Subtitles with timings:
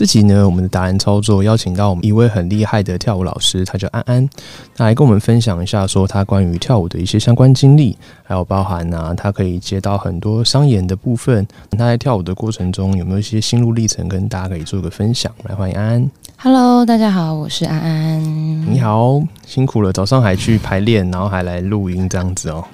[0.00, 4.26] 这集呢，我们的达人操作邀请到我们一位很厉害的跳舞老师，他叫安安，
[4.74, 11.46] 他来跟我们分享一下，说他关于跳舞的一些相关经历，还有包含啊，他可以接到很多商演的部分。
[11.72, 15.30] 他在跳舞的过程中有没有一些心路历程，跟大家可以做个分享？
[15.42, 16.10] 来，欢迎安安。
[16.38, 18.72] Hello，大家好，我是安安。
[18.72, 22.64] 你好，辛苦了，早上还去排练，然后还来录音这样子哦。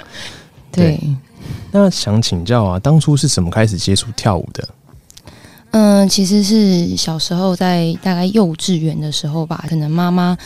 [0.71, 1.01] 对，
[1.73, 4.69] 那想请教啊，当初是怎么开始接触跳舞的？
[5.73, 10.37] 嗯、其实是小时候在大概幼稚园的时候吧，可能妈妈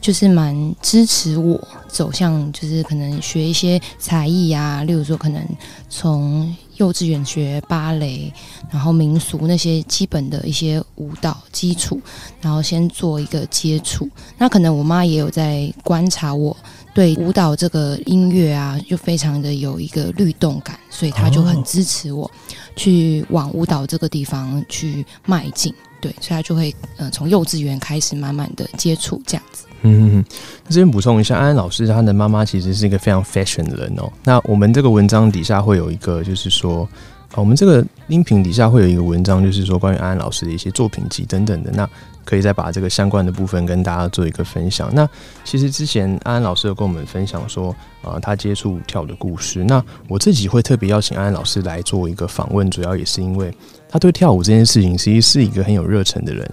[0.00, 5.44] 就是蛮支持我走向，就是可能学一些才艺啊，例如说可能
[5.88, 8.32] 从幼稚园学芭蕾，
[8.70, 12.00] 然后民俗那些基本的一些舞蹈基础，
[12.40, 14.08] 然后先做一个接触。
[14.38, 16.56] 那可能我妈也有在观察我。
[16.92, 22.28] 对舞蹈这个音乐啊，就非常的有一个律动感，所以她就很支持我
[22.74, 25.72] 去往舞蹈这个地方去迈进。
[26.00, 29.64] 对，所以他就会呃从幼稚园开始慢慢的接触这样子。
[29.82, 30.24] 嗯，
[30.66, 34.12] 那这边补充一下，安安老师他的妈妈其实是一个非常 fashion 的人哦。
[34.24, 36.86] 那我们这个文章底下会有一个，就是说，
[37.34, 41.70] 我们这个音频底下会有一个文章，就是说关于安安老师的一些作品集等等的。
[41.72, 41.88] 那
[42.26, 44.88] 可以再把这个相关的部分跟大家做一个分享。
[44.94, 45.08] 那
[45.44, 49.64] 其实之前安安老师有跟我们分享说，呃，他接触跳舞的故事。
[49.64, 53.52] 那我自己会特别邀请安安老师来做一个访问，主要也是因为
[53.90, 56.48] 他对跳舞这件事情其实是一个很有热忱的人。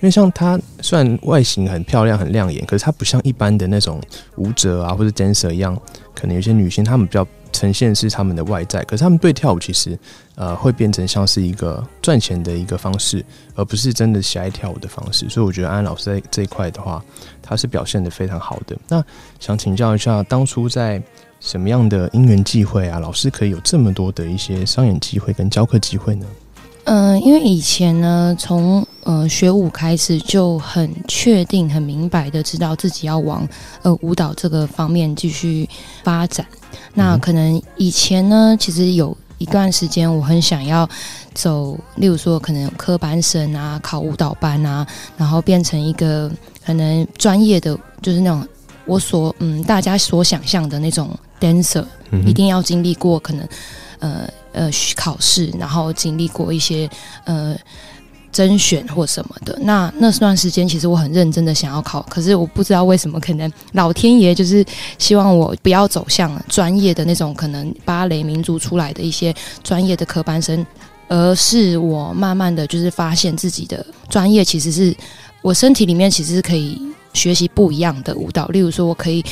[0.00, 4.00] 因为像他虽然外形很漂亮、很亮眼，可是他不像一般的那种
[4.36, 5.78] 舞者啊或者 dancer 一样，
[6.14, 9.98] 可能有些女性她们比较呈现是她们的外在，可是她们对跳舞其实
[10.36, 13.22] 呃会变成像是一个赚钱的一个方式，
[13.54, 15.28] 而不是真的喜爱跳舞的方式。
[15.28, 17.04] 所以我觉得安安老师在这一块的话，
[17.42, 18.74] 他是表现的非常好的。
[18.88, 19.04] 那
[19.38, 21.02] 想请教一下，当初在
[21.40, 26.24] 什么样的因缘际会啊，老师可以有这么多的一些商演机会跟教课机会呢？
[26.84, 33.46] 嗯、因为以前呢，从呃学舞开始就很确定、很明白的知道自己要往
[33.82, 35.68] 呃舞蹈这个方面继续
[36.02, 36.44] 发展。
[36.94, 40.88] 那嗯可能以前呢，其实有一段时间我很想要
[41.34, 44.86] 走，例如说可能有科班生啊，考舞蹈班啊，
[45.16, 46.30] 然后变成一个
[46.64, 48.46] 可能专业的，就是那种
[48.84, 51.84] 我所嗯大家所想象的那种 dancer。
[52.12, 53.48] 嗯一定要经历过可能
[54.00, 56.90] 呃呃考试，然后经历过一些
[57.24, 57.56] 呃
[58.32, 59.58] 甄选或什么的。
[59.62, 64.64] 那那段时间，其实我很认真的想要考，可是我不知道为什么，可能老天爷就是
[64.98, 70.66] 希望我不要走向专业的那种可能芭蕾民族出来的一些专业的科班生，
[71.08, 74.94] 而是我慢慢的就是发现自己的专业其实是
[75.42, 76.80] 我身体里面其实是可以
[77.12, 79.24] 学习不一样的舞蹈，例如说我可以。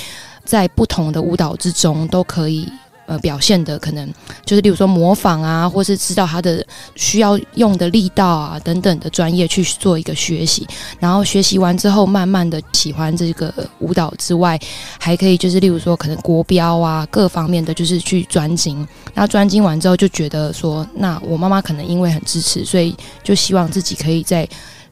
[0.44, 2.66] 在不同的舞蹈之中都可以
[3.08, 4.06] 呃表现的可能
[4.44, 6.64] 就是例如说模仿啊，或是知道他的
[6.94, 10.64] 需要用的力道啊等等的专业去做一个学习，
[11.00, 14.60] 然后学习完之后，慢慢的喜欢这个舞蹈之外，
[15.00, 22.94] 还可以就是例如说可能国标啊各方面的就是去专精，那专精完之后就觉得说，那我妈妈可能因为很支持，所以
[23.24, 24.46] 就希望自己可以在。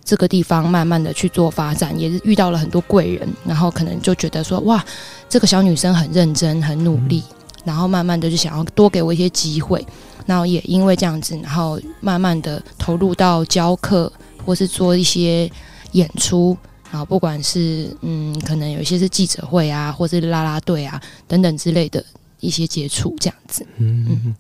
[0.09, 4.85] 这个地方慢慢的去做发展，也是遇到了很多贵人，然后可能就觉得说，哇，
[5.29, 7.25] 这个小女生很认真、很努力，
[7.67, 9.85] 然后慢慢的就想要多给我一些机会，
[10.25, 14.11] 然后也因为这样子，然后慢慢的投入到教课
[14.45, 15.51] 或是做一些
[15.93, 16.57] 演出，
[16.93, 22.05] 然后不管是嗯，可能有一些是记者会啊，或是啦啦队啊等等之类的
[22.39, 23.67] 一些接触，这样子。
[23.79, 24.33] 嗯，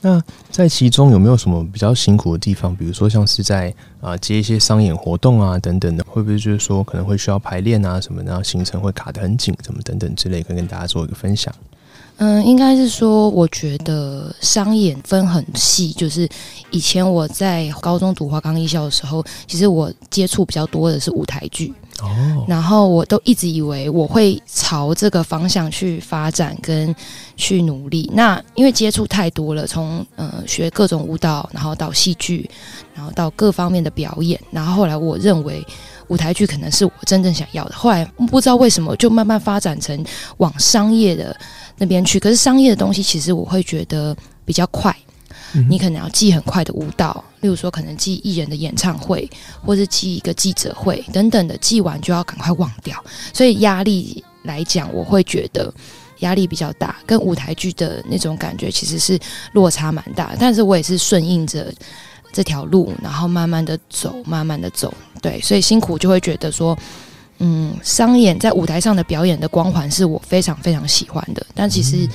[0.00, 0.20] 那
[0.50, 2.74] 在其中有没有什么比较辛苦的地方？
[2.74, 3.70] 比如说像是在
[4.00, 11.54] 啊、呃接一些商演活动啊等等的，会不会就是说可能会需要排练啊什么的，然后行程会卡得很紧，什么等等之类，可以跟大家做一个分享。
[12.18, 15.90] 嗯，应该是说，我觉得商演分很细。
[15.92, 16.28] 就是
[16.70, 26.94] 以前我在高中读华冈艺校的时候，其实我接触比较多的是舞台剧，哦，然后我都一直以为我会朝这个方向去发展跟
[27.36, 28.08] 去努力。
[28.14, 32.48] 那因为接触太多了，从呃学各种舞蹈，然后到戏剧，
[32.94, 35.66] 然后到各方面的表演，然后后来我认为
[36.06, 37.74] 舞台剧可能是我真正想要的。
[37.74, 40.04] 后来不知道为什么就慢慢发展成
[40.36, 41.34] 往商业的
[41.78, 42.20] 那边去。
[42.20, 44.94] 可是商业的东西其实我会觉得比较快。
[45.68, 49.28] 你可能要记很快的舞蹈，例如说可能记艺人的演唱会，
[49.62, 52.96] 或是记一个记者会等等的，记完就要赶快忘掉，
[53.34, 55.70] 所以压力来讲，我会觉得
[56.20, 59.18] 压力比较大，跟舞台剧的那种感觉其实是
[59.52, 61.70] 落差蛮大，但是我也是顺应着
[62.32, 66.74] 这条路，然后慢慢的走，慢慢的走，对，所以辛苦就会觉得说。
[67.44, 72.08] 嗯，商演在舞台上的表演的光环是我非常非常喜欢的，但其实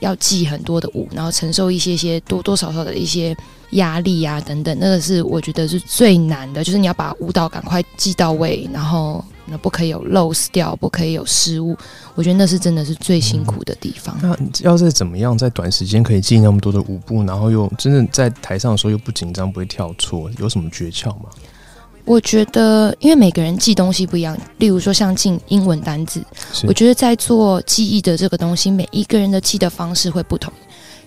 [0.00, 3.36] 要记很多的舞，然后承受一些些多多少少的一些
[3.72, 11.76] 压力啊等等，那个是我觉得是最难的，就是你要把舞蹈赶快记到位，然后那不可以有 lose 掉，不可以有失误，
[12.14, 14.18] 我觉得那是真的是最辛苦的地方。
[14.22, 21.28] 那要是怎么样在短时间可以记那么多的舞步，然后又真的在台上的时候又不紧张，不会跳错，有什么诀窍吗？
[22.04, 26.20] 我觉得，因为每个人记东西不一样，例如说像记英文单字，
[26.66, 30.52] 我觉得在做记忆的这个东西，每一个人的记的方式会不同。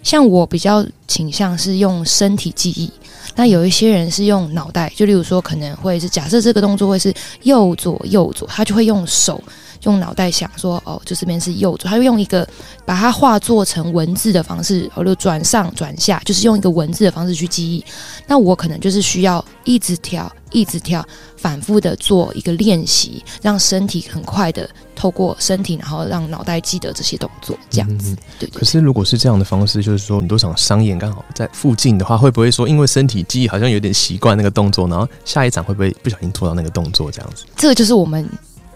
[0.02, 2.92] 像我比较倾向是用身体记忆，
[3.36, 7.14] 那有一些人是用脑袋，就例如说可能会是假设这个动作会是
[7.44, 9.44] 右左右左，他就会用手。
[9.84, 12.48] 用脑袋想说，哦，就这边是右左，他就用一个
[12.86, 17.84] 把它化作成文字的方式，哦，就转上转下，就是用一个文字的方式去记忆。
[18.28, 21.06] 那我可能就是需要一直跳，一直跳，
[21.38, 28.16] 反复的做一个练习，让身体很快的透过身体，然后让脑袋记得这些动作，这样子。
[28.40, 28.50] 对。
[28.50, 37.46] 可是如果是这样的方式，就是说很多场商演刚好在附近的话，会不会说因为身体记忆好像有点习惯那个动作，然后下一场会不会不小心做到那个动作这样子？
[37.56, 38.28] 这个就是我们。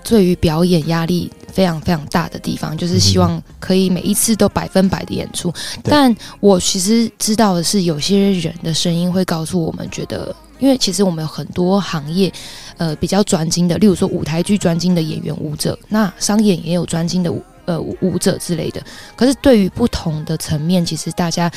[0.03, 5.53] 对于表演压力非常非常大的地方，就是希望可以每一次都百分百的演出。
[5.83, 12.31] 但我其实知道的是，有些人的声音会告诉我们，觉得因为其实我们有很多行业，
[12.77, 17.33] 呃，比较专精的，例如说舞台剧专精的演员、舞者，那商演也有专精的
[17.65, 18.81] 呃舞者之类的。
[19.15, 21.51] 可是对于不同的层面，其实大家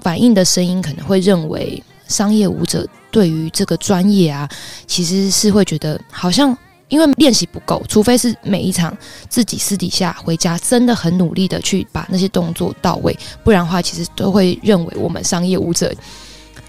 [0.00, 4.48] 反映的声音可能会认为，商业舞者对于这个专业啊，
[4.86, 6.56] 其实是会觉得好像。
[6.92, 8.94] 因为练习不够，除非是每一场
[9.26, 15.90] 自己私底下回家真的很努力的去把那些动作到位，不然的话，其实都会认为我们商业舞者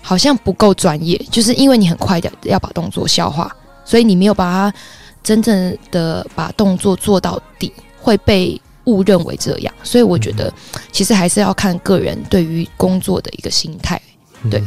[0.02, 1.22] 好像不够专业。
[1.30, 3.54] 就是因为你很快的要把动作消化，
[3.84, 4.74] 所以你没有把它
[5.22, 9.74] 真正的把动作做到底，会被误认为这样。
[9.84, 10.54] 所以我觉得，
[10.94, 14.02] 其实还是要看个人对于工作的一个心态，
[14.50, 14.64] 对。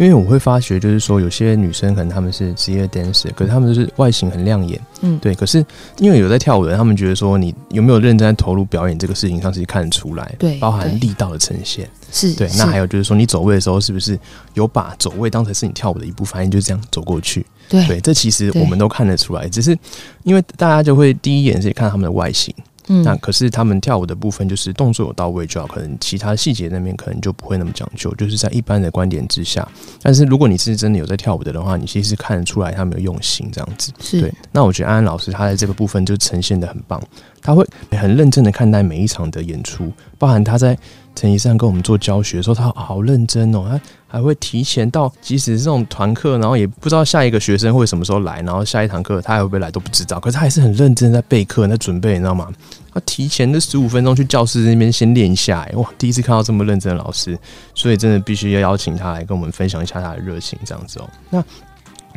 [0.00, 5.34] 因为我会发觉，就是说有些女生可能她们是职业 dancer，可是她们就是外形很亮眼，嗯，对。
[5.34, 5.62] 可是
[5.98, 12.48] 因为有在跳舞的，他们觉得说你有没有认真在投入表演这个事情上，其实看得出来，对，包含力道的呈现，是对。
[12.56, 14.18] 那还有就是说，你走位的时候是不是
[14.54, 17.44] 有把走位当成是你跳舞的一部分，就这样走过去？
[17.68, 19.78] 对，这其实我们都看得出来，只是
[20.22, 22.54] 因为大家就会第一眼是看他们的外形。
[23.04, 29.66] 那可是他们跳舞的部分，就是动作有到位就好，可能其他细节那边可能就不会那么讲究，就是在一般的观点之下。
[30.02, 33.92] 但是如果你是真的有在跳舞的的话，你其实看得出来他们有用心这样子。
[34.20, 37.00] 对，那我觉得安安老师他在这个部分就呈现的很棒，
[37.42, 40.76] 他会很认真的看待每一场的演出，包含他在。
[41.16, 52.48] 陈医生跟我们做教学的时候，他好认真哦，他还会提前到，即使是这种团课，然后也不知道下一个学生会什么时候来，然后下一堂课他还会不会来都不知道，可是他还是很认真在备课、在准备，你知道吗？
[52.94, 57.36] 他提前的十五分钟去教室那边先练一下，哎哇，第一次看到这么认真的老师，
[57.74, 61.10] 所以真的必须要邀请他来跟我们分享一下他的热情，这样子哦。
[61.28, 61.44] 那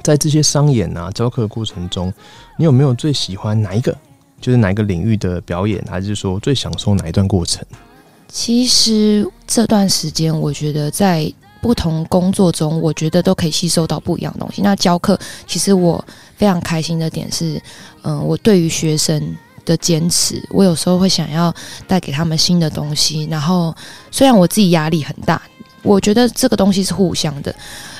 [0.04, 2.14] 在这些商演啊、教课的过程中，
[2.58, 3.98] 你有没有最喜欢哪一个？
[4.44, 7.66] 就是哪一个领域的表演，还是说最享受哪一段过程？
[8.28, 11.32] 其实这段时间，我觉得在
[11.62, 14.62] 不同工作中，我觉得都可以吸收到不一样的东西。
[14.62, 16.04] 那教课，其实我
[16.36, 17.58] 非常开心的点是，
[18.02, 19.34] 嗯，我对于学生
[19.64, 21.56] 的坚持，我有时候会想要
[21.88, 23.24] 带给他们新的东西。
[23.32, 23.74] 然后，
[24.12, 25.42] 虽然我自己压力很大，
[25.84, 27.56] 我觉得这个东西是互相的。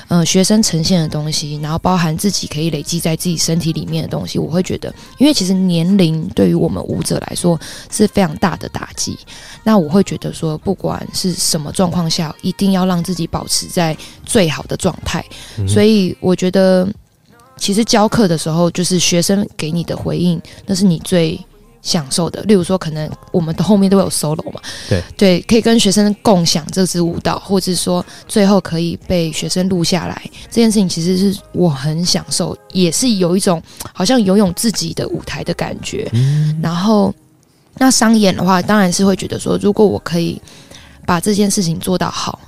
[0.08, 7.58] 嗯，学生呈现的东西，然后包含自己可以累积在自己身体里面的东西，我会觉得，因为其实年龄对于我们舞者来说
[7.90, 9.18] 是非常大的打击。
[9.62, 15.24] 那我会觉得说，不管是什么状况下，一定要让自己保持在最好的状态。
[15.66, 16.86] 所以我觉得，
[17.56, 21.40] 其实教课的时候，就是学生给你的回应，那是你最。
[21.84, 33.62] 享受的，例如说，可能我们的后面都有 solo 嘛，对对，可以跟学生共享这支舞蹈，或者说最后可以被学生录下来，这件事情其实是我很享受，也是有一种
[33.92, 36.10] 好像游泳自己的舞台的感觉。
[36.62, 37.14] 然后，
[37.76, 40.40] 那商演的话，当然是会觉得说，如果我可以
[41.04, 42.40] 把这件事情做到好，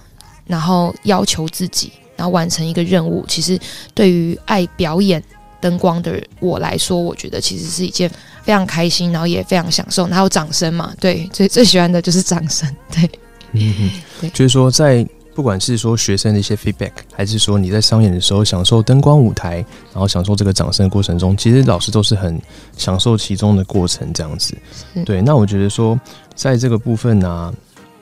[0.46, 3.58] 然后要求自己，然后完成一个任务，其实
[3.92, 5.22] 对于爱表演。
[5.66, 8.08] 灯光的我来说，我觉得其实是一件
[8.44, 10.06] 非常开心，然后也非常享受。
[10.06, 10.94] 然后掌声嘛？
[11.00, 12.68] 对，最最喜欢的就是掌声。
[12.92, 13.10] 对，
[13.50, 15.04] 嗯，对，就是说在
[15.34, 19.56] 不管是说学生的一些 feedback，还是说你在商演的时候享受灯光舞台，
[19.92, 22.40] 然后享受这个掌声的过程中，其实老师都是很
[22.76, 24.54] 享受其中的过程这样子。
[25.04, 25.98] 对，那我觉得说
[26.36, 27.52] 在这个部分呢。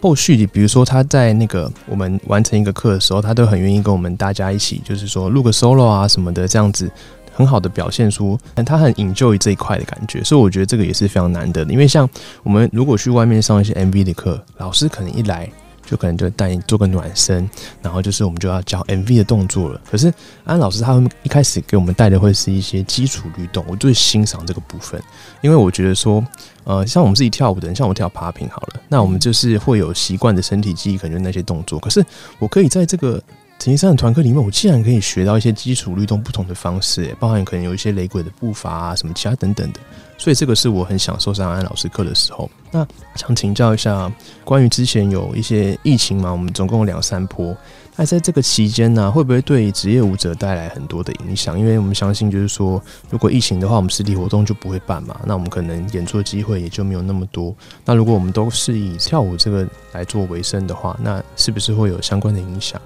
[0.04, 6.90] 后续，比如说他在那个我们完成一个课的时候，他都很愿意跟我们大家一起，就是说录个 solo 啊什么的，这样子
[7.34, 10.22] 很好的表现出他很 enjoy 这一块的感觉。
[10.24, 12.08] 所以我觉得这个也是非常难得的，因为像
[12.42, 15.50] 我们如果去外面上一些 MV 的课，老师可能一来。
[15.86, 17.46] 就可能就带你做个暖身，
[17.82, 19.78] 然后就是我们就要教 MV 的动作了。
[19.90, 20.10] 可是
[20.42, 24.98] 安老师他们一开始给我们带的会是一些基础律动，我最欣赏这个部分，
[25.42, 26.26] 因为我觉得说，
[26.64, 31.78] 呃，像我们自己跳舞的人，像我跳爬平好了，那我们就是会有习惯的身体记忆，可能就那些动作。
[31.78, 32.02] 可是
[32.38, 33.22] 我可以在这个
[33.64, 39.80] 陈一山的团课里面，我竟然可以学到一些基础律动不同的方式，包含可能有一些雷鬼的步伐啊，什么其他等等的。
[40.18, 42.50] 所以这个是我很享受上安老师课的时候。
[42.70, 44.12] 那想请教一下，
[44.44, 47.56] 关于之前有一些疫情嘛，我们总共有两三波。
[47.96, 51.58] 那在这个期间呢，会不会对职业舞者带来很多的影响？
[51.58, 52.78] 因为我们相信，就是说，
[53.08, 57.56] 如果疫情的话，我们实体活动就不会办嘛，那我们可能演出的机会也就没有那么多。
[57.82, 62.78] 那如果我们都是以跳舞这个来做为生的话，那是不是会有相关的影响？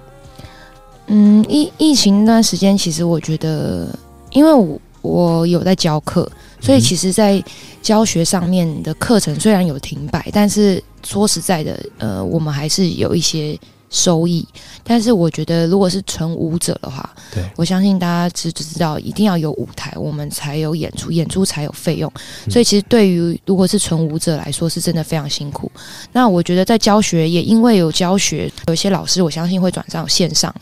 [1.09, 3.87] 嗯，疫疫情那段时间，其实我觉得，
[4.31, 6.31] 因为我我有在教课。
[6.61, 7.41] 所以其实，在
[7.81, 13.57] 教学上面的课程虽然有停摆，但是说实在的，呃，我们还是有一些
[13.89, 14.45] 收益。
[14.83, 22.11] 但是我觉得，如果是纯舞者的话，对我相信大家知知道，一定要有舞台，我们才有演出，演出才有费用。
[22.49, 25.71] 所以其实对于如果是纯舞者来说，是真的非常辛苦。
[26.11, 30.53] 那我觉得在教学也因为有教学，有些老师我相信会转上线上，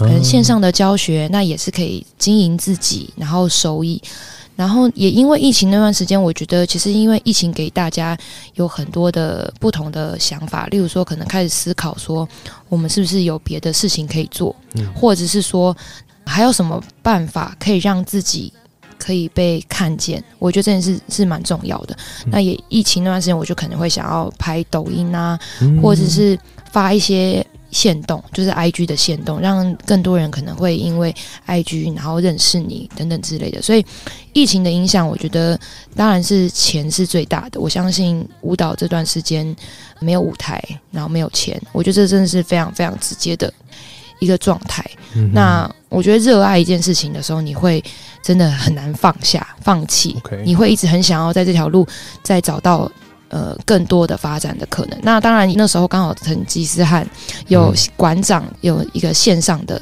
[0.00, 4.00] 可能线上的教学那也是可以经营自己，然后收益。
[4.56, 8.14] 然后也因为疫情那段时间，我觉得其实因为疫情给大家
[8.56, 12.28] 有很多的不同的想法，例如说可能开始思考说，
[12.68, 14.54] 我们是不是有别的事情可以做，
[14.94, 15.74] 或者是说
[16.26, 18.52] 还有什么办法可以让自己
[18.98, 20.22] 可以被看见？
[20.38, 21.96] 我觉得这件事是蛮重要的。
[22.26, 25.38] 那也疫情那段时间，我就可能会想要拍抖音啊，
[25.82, 26.38] 或者是
[26.70, 27.46] 发一些。
[27.70, 31.14] 线动就是 I G 的线动，让更多人可能会因为
[31.46, 33.62] I G 然后认识你等等之类的。
[33.62, 33.84] 所以
[34.32, 35.58] 疫情的影响，我觉得
[35.94, 37.60] 当然是钱是最大的。
[37.60, 39.54] 我相信舞蹈这段时间
[40.00, 43.52] 没有舞台，然后没有钱，我觉得这真的是非常非常直接的
[44.18, 44.84] 一个状态。
[45.32, 47.82] 那我觉得热爱一件事情的时候，你会
[48.22, 51.86] 真的很难放下、放弃，你会一直很想要在这条路
[52.22, 52.90] 再找到。
[53.30, 54.98] 呃，更多的发展的可能。
[55.02, 57.08] 那当然，那时候刚好成吉思汗
[57.46, 59.80] 有馆长有一个线上的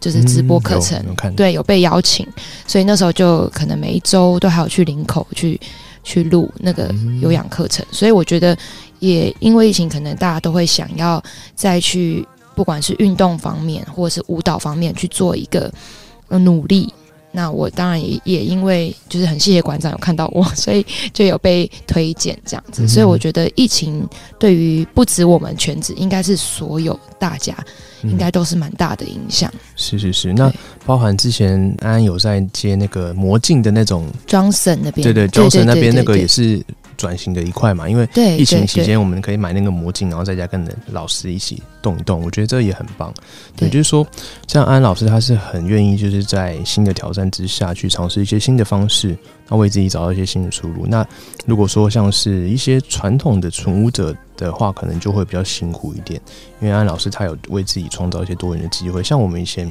[0.00, 1.04] 就是直播课程，
[1.36, 2.26] 对，有被邀请，
[2.66, 5.60] 所以那时候就可能每一周都还有去林口去
[6.02, 6.90] 去录那个
[7.20, 7.84] 有氧课程。
[7.92, 8.56] 所以我觉得，
[9.00, 11.22] 也因为疫情，可能大家都会想要
[11.54, 15.70] 再去，不管是运动方面或者是舞蹈方面去做一个
[16.30, 16.90] 努力。
[17.30, 22.88] 那我当然也也因为就是很谢谢馆长有看到我， 所以就有被推荐这样子。
[22.88, 24.06] 所以我觉得疫情
[24.38, 27.54] 对于不止我们全职，应该是所有大家
[28.02, 29.52] 应该都是蛮大的影响。
[29.76, 30.52] 是是是，那
[30.86, 36.64] 包含之前安安有在接那个魔镜的那种庄森那边，对对，庄森那边那个也是。
[36.98, 43.14] 转型的一块嘛，因为疫情期间我们可以买那个魔镜，然后在家跟老师一起动一动，我觉得这也很棒。
[43.60, 44.06] 也就是说，
[44.46, 49.16] 像安老师他是很愿意就是在新的挑战之下去尝试一些新的方式，
[49.48, 50.84] 那为自己找到一些新的出路。
[50.86, 51.06] 那
[51.46, 56.20] 如果说像是一些传统的纯舞者的话，可能就会比较辛苦一点，
[56.60, 59.02] 因为安老师他有为自己创造一些多元的机会。
[59.02, 59.70] 像我们以前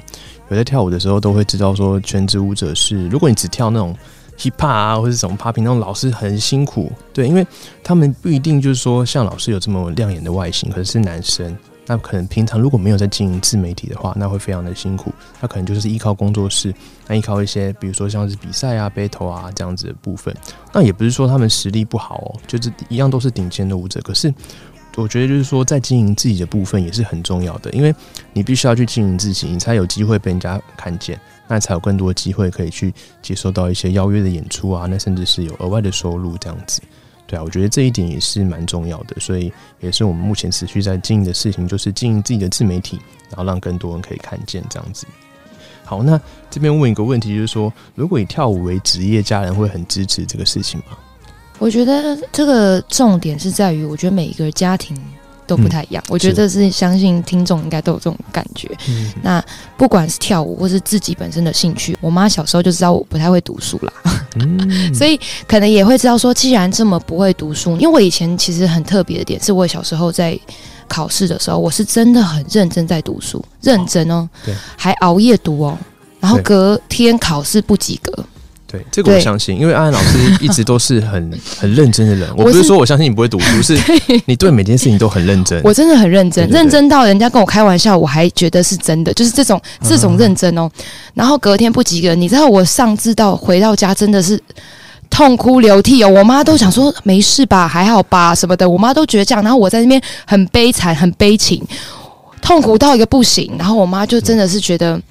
[0.50, 3.94] 有在跳舞的时候，都会知道说，全职舞者是如果你只跳那种。
[4.38, 7.46] Hiphop 啊，或者什么 popping 那种老师很辛苦，对，因为
[7.84, 15.12] 他们不一定就是说像老师有这么亮眼的外形，可是是男生，那可能平常如果没有在经营自媒体的话，那会非常的辛苦。
[15.40, 16.74] 他可能就是依靠工作室，
[17.08, 20.36] 那依靠一些比如说像是比赛啊、battle 啊这样子的部分。
[20.72, 24.34] 那也不是说他们实力不好哦，就是一样都是顶尖的舞者，可是。
[24.96, 27.94] 我觉得就是说，在经营自己的部分也是很重要的，因为
[28.34, 36.82] 你必须要去经营自己，你才有机会被人家看见，那才有更多的机会可以去接收到一些邀约的演出啊，那甚至是有额外的收入这样子。
[37.26, 39.52] 对啊，我觉得这一点也是蛮重要的，所以
[39.82, 43.00] 也是我们目前持续在经营的事情，就是经营自己的自媒体，
[43.30, 45.06] 然后让更多人可以看见这样子。
[45.84, 50.98] 好，那这边问一个问题，就是说，如果以跳舞为职业，家人会很支持这个事情吗？
[51.60, 54.96] 我觉得这个重点是在于，我觉得每一个家庭
[55.48, 56.04] 都不太一样。
[56.10, 58.70] 我觉得这是相信听众应该都有这种感觉。
[59.24, 59.44] 那
[59.78, 63.94] 不管是跳舞，或是自己本身的兴趣，我妈小时候就知道我不太会读书啦，
[64.94, 70.38] 所以可能也会知道说，既然这么不会读书，因为我以前其实很特别的点，是我小时候在
[70.88, 75.78] 考试的时候，我是真的很认真在读书，认真哦，对，还熬夜读哦，
[76.20, 78.26] 然后隔天考试不及格，
[78.78, 82.30] 对，这个我相信，因为安安老师一直都是很 很认真的人。
[82.38, 83.78] 我不是说我相信你不会读书，是
[84.26, 85.62] 你对每件事情都很认真。
[85.66, 90.70] 我真的很认真，认真到人家跟我开玩笑，我还觉得是真的，就是这种这种认真哦。
[91.14, 94.40] 然后隔天不及格，你知道我上至到回到家真的是
[95.10, 96.10] 痛哭流涕哦。
[96.10, 99.44] 我妈都想说没事吧，还好吧什么的，我妈都觉得这样。
[99.44, 101.66] 然后我在那边很悲惨，很悲情，
[102.42, 103.56] 痛苦到一个不行。
[103.58, 105.02] 然后我妈就真的是觉得。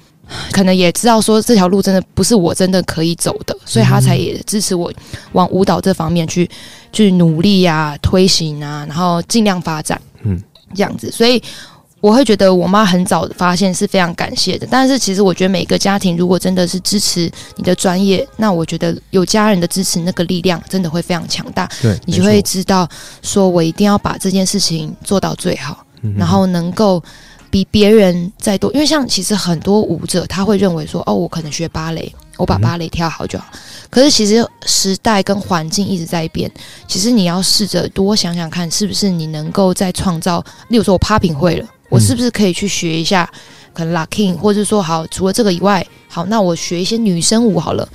[0.51, 4.91] 可能也知道说这条路真的不是我真的可以走的，所以他才也支持我
[5.33, 6.49] 往舞蹈这方面去
[6.91, 9.99] 去努力啊、推行啊，然后尽量发展。
[10.23, 10.41] 嗯，
[10.73, 11.41] 这样子，所以
[12.01, 14.67] 我会觉得我妈很早发现是非常感谢的。
[14.69, 21.69] 但是其实我觉得每个家庭如果真的是支持你的专业，那我觉得有家人的支持，那个力量真的会非常强大。
[21.81, 22.87] 对，你就会知道，
[23.21, 25.85] 说我一定要把这件事情做到最好，
[26.17, 27.01] 然后能够
[27.49, 28.71] 比别人再多。
[28.73, 33.45] 因为像其实很多舞者他会认为说，哦，我可能学芭蕾，我把芭蕾跳好就好。
[33.89, 36.51] 可是其实时代跟环境一直在变，
[36.87, 40.43] 其实你要试着多想想看，是不是你能够再创造。
[40.69, 43.29] 例如说，我 popping 会了，我是不是可以去学一下，
[43.73, 47.87] 可能 locking，或者说好，除了这个以外，好，那我学一些女生舞好了。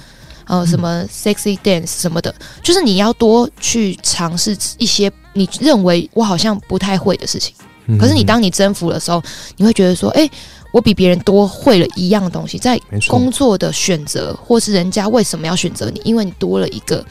[0.45, 7.55] 呃，什么 sexy dance 什么的，就是你要多去尝试一些你认为我好像不太会的事情。
[7.87, 9.23] 嗯可是你当你征服的时候，
[9.57, 10.29] 你会觉得说，哎、
[10.73, 17.05] 我比别人多会了一样东西，在工作的选择，或是人家为什么要选择你，因为你多了一个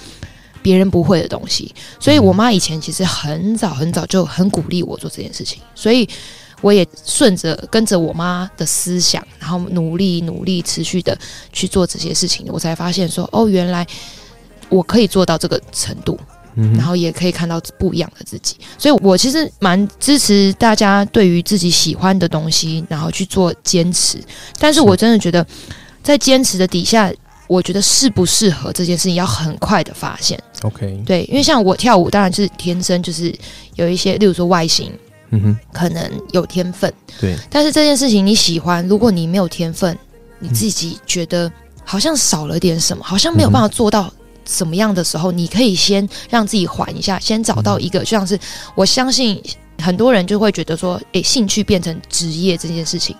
[0.61, 1.73] 别人不会的东西。
[1.99, 6.07] 所以我妈以前其实很早很早就很鼓励我做这件事情，所以
[6.61, 11.17] 我也顺着跟着我妈的思想，然后努力努力持续的
[11.51, 13.85] 去做这些事情，我才发现说，哦，原来
[14.69, 16.17] 我可以做到这个程度。
[16.55, 18.55] 嗯然后也可以看到不一样的自己。
[18.77, 24.17] 所以我其实蛮支持大家对于自己喜欢的东西，然后去做坚持。
[24.59, 25.45] 但是我真的觉得，
[26.03, 27.11] 在坚持的底下，
[27.47, 30.41] 我觉得适不适合这件事情要很快的发现。
[30.63, 33.33] OK，对，因为像我跳舞，当然是天生就是
[33.75, 34.91] 有一些，例如说外形
[35.31, 39.97] 嗯哼，可能有天分，对，但是这件事情你喜欢，如果你没有天分，
[40.39, 41.51] 你自己觉得
[41.83, 44.13] 好像少了点什么，好像没有办法做到
[44.51, 48.37] 什么样的时候，你可以先让自己缓一下，先找到一个，就像是
[48.75, 49.41] 我相信
[49.81, 53.15] 很多人就会觉得说，诶，兴趣变成职业这件事情。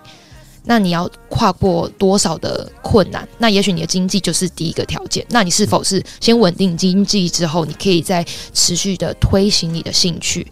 [0.64, 3.28] 那你要跨过多少的困难？
[3.36, 5.26] 那也许你的经济就是第一个条件。
[5.30, 10.46] 那你是否是先稳定经济之后，你可以再持续的推行你的兴趣？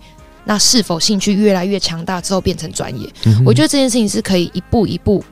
[0.44, 3.08] 那是否兴趣越来越强大之后变成专业？
[3.46, 5.22] 我觉得这件事情是可以一步一步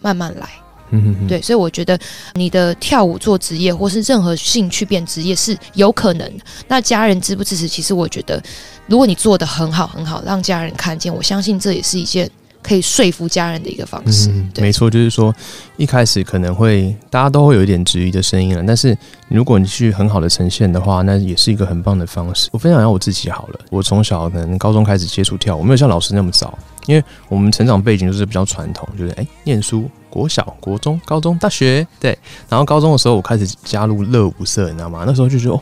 [0.00, 0.48] 慢慢来。
[0.90, 1.98] 嗯对，所以我觉得
[2.34, 6.44] 你的跳舞做职业，或是任何兴趣变职业是有可能的。
[6.68, 7.66] 那家人支不支持？
[7.66, 8.42] 其实我觉得，
[8.86, 12.30] 如果你做的很好很好，让家人看见，我相信这也是一件
[12.62, 14.30] 可以说服家人的一个方式。
[14.30, 15.34] 嗯，没错，就是说
[15.76, 18.96] 一开始可能会大家都会有一点质疑的声音了，但是
[19.28, 22.48] 如果你去很好的呈现的话，那也是一个很棒的方式。
[22.52, 29.90] 我分享一下我自己好了，我从小可能高中开始接触跳舞，没有像老师那么早，因为我们成长背景就是比较传统，就是哎、念书。
[30.14, 32.16] 国小、国中、高中、大学，对，
[32.48, 35.02] 然后高中的时候我开始加入乐舞社，你知道吗？
[35.04, 35.60] 那时候就觉得哦，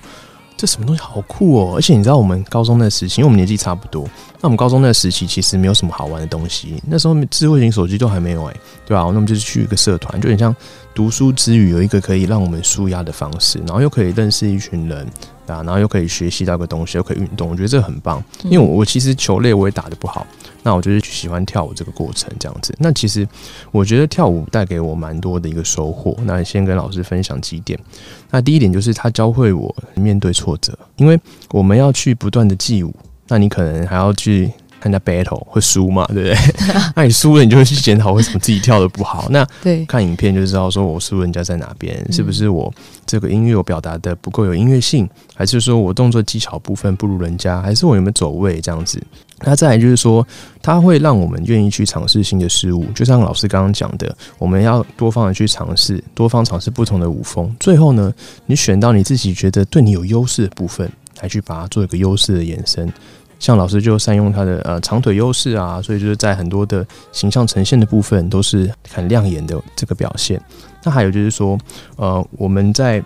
[0.58, 1.72] 这什么东西好酷哦！
[1.74, 4.04] 而且你知道我们高中那时期，因为我们年纪差不多，
[4.40, 8.54] 那我们高中那时期其实没有什么好玩的东西，那时候智慧型手机都还没有哎、
[8.84, 10.54] 对吧、那我们就是去一个社团，就很像
[10.94, 15.08] 读书之余有一个可以让我们舒压的方式，然后又可以认识一群人，
[15.52, 18.22] 啊，然后又可以学习到个东西，又可以运动，我觉得这个很棒。
[18.44, 20.26] 因为我我其实球类我也打得不好，
[20.62, 22.74] 那我就是喜欢跳舞这个过程这样子。
[22.78, 23.28] 那其实
[23.70, 26.16] 我觉得跳舞带给我蛮多的一个收获。
[26.24, 27.78] 那先跟老师分享几点。
[28.30, 32.94] 那第一点就是他教会我面对挫折，因为我们要去不断的记舞，
[33.28, 34.50] 那你可能还要去。
[34.82, 36.36] 参加 battle 会输嘛，对不对？
[36.96, 39.28] 那你输了，你就会去检讨为什么自己跳的不好。
[39.30, 42.72] 那对，看影片就知道说我输人家在哪边，是不是我
[43.06, 49.00] 这个音乐我表达的不够有音乐性，还是说我动作技巧部分不如人家，还是我有没有走位这样子？
[49.44, 50.26] 那再来就是说，
[50.60, 58.12] 它会让我们愿意去尝试新的事物，就像老师刚刚讲的，我们要多方的去尝试，多方尝试不同的舞风，最后呢，
[58.46, 60.90] 你选到你自己觉得对你有优势的部分，
[61.20, 62.92] 来去把它做一个优势的延伸。
[63.42, 70.40] 像老师就善用他的呃长腿优势啊，所以就是在很多的形象呈现的部分都是很亮眼的这个表现。
[70.84, 71.58] 那还有就是说，
[71.96, 73.02] 呃，我们在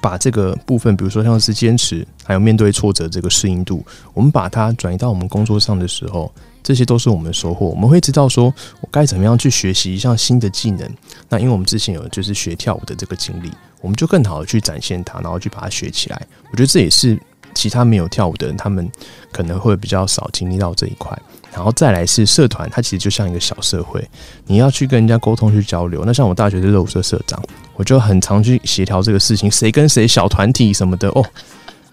[0.00, 7.66] 把这个部分，比如说像是坚持，还有面对挫折这个适应度，我们把它转移到我们工作上的时候，这些都是我们的收获。
[7.66, 10.88] 我们会知道说我该怎么样去学习一项新的技能。
[11.28, 16.22] 那因为我们之前有就是学跳舞的这个经历，我们就更好的去展现它，然后去把它学起来。
[16.52, 17.18] 我觉得这也是。
[17.54, 18.90] 其他没有跳舞的人，他们
[19.30, 21.16] 可能会比较少经历到这一块。
[21.52, 24.02] 然后再来是社团，它其实就像一个小社会，
[24.46, 26.02] 你要去跟人家沟通去交流。
[26.06, 27.38] 那像我大学是热舞社社长，
[27.76, 31.22] 我就很常去协调这个事情，谁跟谁小团体什么的哦，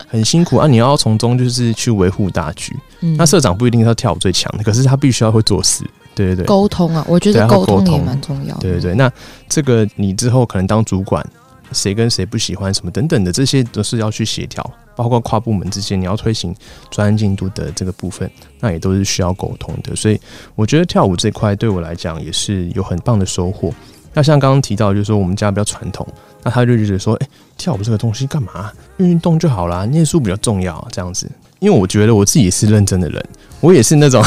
[0.08, 0.66] 很辛苦啊。
[0.66, 2.74] 你要从中就是去维护大局。
[3.02, 5.84] 嗯那社长不一定是要跳舞最强的，可是他必须要会做事。
[6.16, 8.62] 对对对，沟通啊，我觉得沟通也蛮重要的。
[8.62, 9.12] 对对对，那
[9.50, 11.26] 这个你之后可能当主管，
[11.72, 14.64] 谁跟谁不喜欢什么等等的，这些都是要去协调，
[14.96, 16.56] 包括跨部门之间你要推行
[16.90, 18.30] 专案进度的这个部分，
[18.60, 19.96] 那也都是需要沟通的。
[19.96, 20.20] 所以
[20.56, 23.74] 我觉得跳舞这块对我来讲也是有很棒的收获。
[24.14, 26.06] 那像刚刚提到，就是说我们家比较传统，
[26.44, 28.72] 那他就觉得说，哎、跳舞这个东西干嘛？
[28.98, 31.30] 运动就好啦，念书比较重要，这样子。
[31.60, 33.24] 因为我觉得我自己是认真的人，
[33.60, 34.24] 我也是那种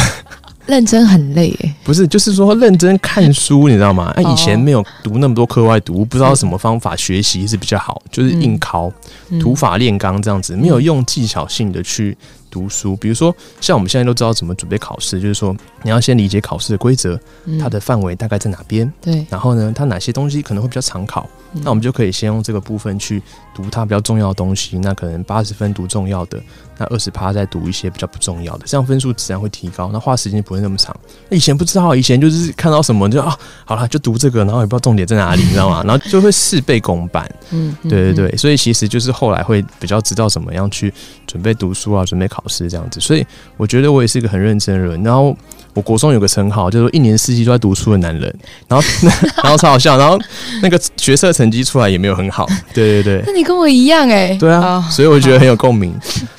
[0.67, 4.13] 认真很累耶，不是，就是说认真看书，你知道吗？
[4.17, 8.93] 哎、以前哦没有读那么多课外读，不知道什么方法学习是比较好，就是硬考、
[9.31, 9.41] 嗯。
[9.41, 12.17] 土法炼钢这样子，没有用技巧性的去
[12.53, 12.95] 读书。
[12.95, 23.21] 比如说，像我们现在都知道怎么准备考试，就是说你要先理解考试的规则，嗯它的范围大概在哪边，对，然后呢，它哪些东西可能会比较常考，嗯那我们就可以先用这个部分去
[23.55, 24.79] 读它比较重要的东西。
[24.79, 26.39] 那可能八十分读重要的，
[26.77, 29.91] 那二十趴再读一些比较不重要的，这样分数自然会提高。
[29.93, 30.95] 那花时间不会那么长。
[31.31, 35.83] 以前不知道，以前就是看到什么就啊，好了就读这个，然后也不知道重点在哪里，你知道吗？
[35.87, 37.25] 然后就会事倍功半。
[37.51, 40.93] 嗯，嗯对对，对，所以其实就是后来会比较知道怎么样去
[41.27, 43.01] 准备读书啊，准备考试这样子。
[43.01, 43.25] 所以
[43.57, 45.03] 我觉得我也是一个很认真的人。
[45.03, 45.37] 然后
[45.75, 48.35] 我国中有个称号，就是一年四季都在读书的男人。
[48.69, 48.87] 然后
[49.43, 50.19] 然后超好笑，然后
[50.63, 52.47] 那个学测成绩出来也没有很好。
[52.73, 53.23] 对对对。
[53.27, 54.37] 那你跟我一样诶。
[54.39, 55.95] 对啊，所以我觉得很有共鸣。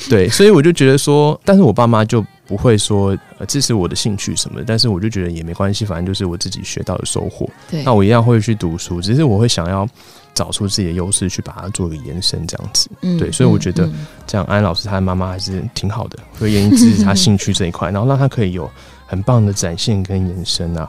[0.09, 7.49] 对，所以我就觉得说，但是我爸妈就不会说呃支持我的兴趣什么的，但是我就觉得也没关系，反正就是我自己学到的收获。
[7.71, 9.89] 对，那我一样会去读书，只是我会想要
[10.35, 12.91] 找出自己的优势，去把它做个延伸，这样子。
[13.01, 18.69] 嗯对所以我觉得嗯这样安老师他的妈妈还是挺好的，会愿意支持他兴趣这一块，然后让他可以有
[19.07, 20.87] 很棒的展现跟延伸啊。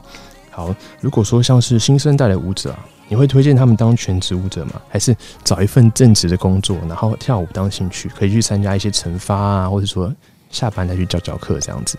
[0.51, 4.79] 好，如果说像是新生代的舞者啊，你会推荐他们当全职舞者吗？
[4.87, 10.13] 还是找一份正职的工作，然后跳舞当兴趣，可以去参加一些惩罚啊，或者说
[10.49, 11.97] 下班再去教教课这样子？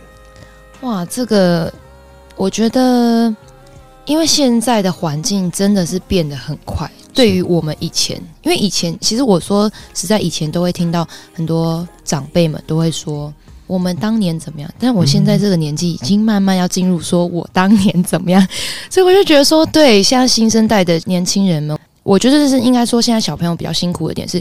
[0.82, 1.72] 哇，这个
[2.36, 3.34] 我觉得，
[4.04, 6.90] 因为现在的环境真的是变得很快。
[7.14, 13.32] 对于我们以前，因为以前其实我说实在，以前都会听到很多长辈们都会说
[13.66, 18.46] 我们当年怎么样，但我现在这个年纪已经慢慢要进入说我当年怎么样，
[18.90, 24.38] 所以我就觉得说，对现在新生代的年轻人们，我觉得这是应该说现在小朋友比较辛苦的点是，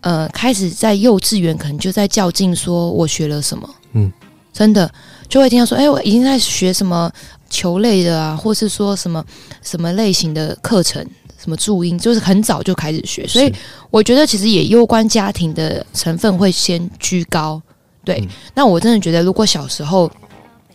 [0.00, 4.12] 呃，开始在幼稚园可能就在较劲，说我学了什么，嗯，
[4.52, 4.90] 真的
[5.28, 7.10] 就会听到说，哎、我已经在学什么
[7.50, 9.24] 球类的啊，或是说什么
[9.62, 11.04] 什么类型的课程，
[11.38, 13.52] 什么注音，就是很早就开始学，所以
[13.90, 17.60] 我觉得其实也攸关家庭的成分会先居高。
[18.04, 18.28] 对，嗯。
[18.54, 20.10] 那我真的觉得，如果小时候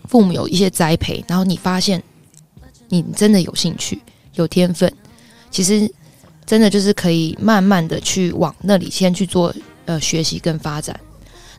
[0.07, 2.01] 父母有一些栽培，然后你发现
[2.89, 4.01] 你真的有兴趣、
[4.35, 4.91] 有天分，
[5.49, 5.89] 其实
[6.45, 9.53] 真的就是可以慢慢的去往那里先去做
[9.85, 10.99] 呃学习跟发展。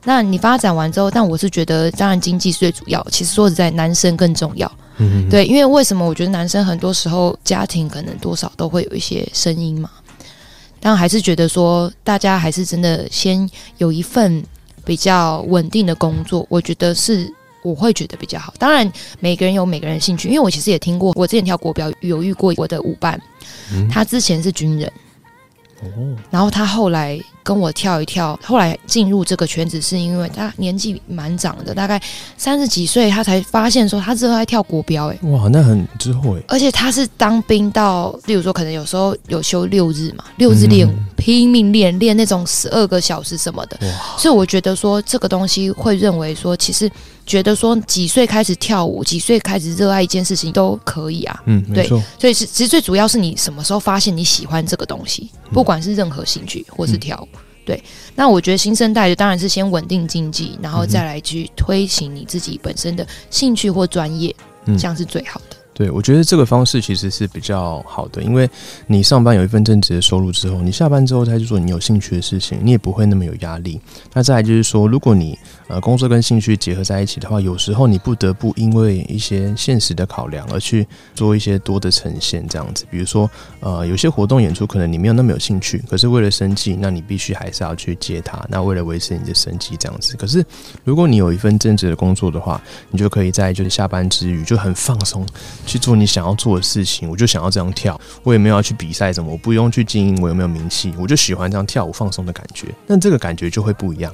[0.04, 3.02] 那你发展完之后，但我是觉得，当然经济是最主要。
[3.10, 4.70] 其实说实在，男生更重要。
[4.98, 9.90] 嗯，对，因为为什么我觉得男生很多时候家庭可能多少都会有一些声音嘛，
[10.78, 14.44] 但还是觉得说大家还是真的先有一份
[14.84, 17.32] 比较稳定的工作，我觉得是
[17.64, 18.54] 我会觉得比较好。
[18.58, 23.20] 当然每个人有每个人的兴趣，因为我其实也听过，我之前跳国标有遇过我的舞伴，
[23.72, 23.88] 嗯。
[23.88, 24.92] 他之前是军人，
[25.80, 32.00] 哦，然后他后来跟我跳一跳，后来进入这个圈子是因为他年纪蛮长的，大概
[32.36, 41.04] 三十几岁，他才发现说他之后在跳国标、欸，哇，那很之后哎，而且他是当兵到，例如说可能有时候有休六日嘛，六日练舞，嗯。
[41.16, 46.90] 拼命练练那种十二个小时什么的，哇，所以我觉得说这个东西会认为说，其实
[47.26, 51.42] 觉得说几岁开始跳舞，几岁开始热爱一件事情都可以啊。
[51.46, 57.28] 嗯，对，所以是其实最主要是你什么时候发现你喜欢这个东西，不管是任何兴趣或是跳舞。
[57.66, 57.82] 对，
[58.14, 64.34] 那我觉得新生代的当然是先稳定经济，然后再来去推行你自己本身的兴趣或专业，
[64.66, 65.56] 嗯这样是最好的。
[65.72, 68.48] 对，我觉得这个方式其实是比较好的，因为
[68.86, 73.80] 你上班有一份正职的收入之后，你下班之后再去做你有兴趣的事情，你也不会那么有压力。
[74.12, 75.36] 那再来就是说，如果你
[75.68, 82.84] 呃工作跟兴趣结合在一起的话，有时候你不得不因为一些现实的考量而去做一些多的呈现，这样子。
[82.90, 88.44] 比如说呃，有些活动演出可能你没有那么有兴趣，可是为了生计，那你必须还是要去接它。
[88.48, 90.44] 那为了维持你的生计这样子，可是
[90.84, 95.26] 如果你有一份正职的工作的话，你就可以在就是下班之余就很放松。
[95.66, 104.12] 去做你想要做的事情，我就想要这样跳，我也没有要去比赛什么，我不用去经营我有没有名气，我就喜欢这样跳舞放松的感觉，那这个感觉就会不一样。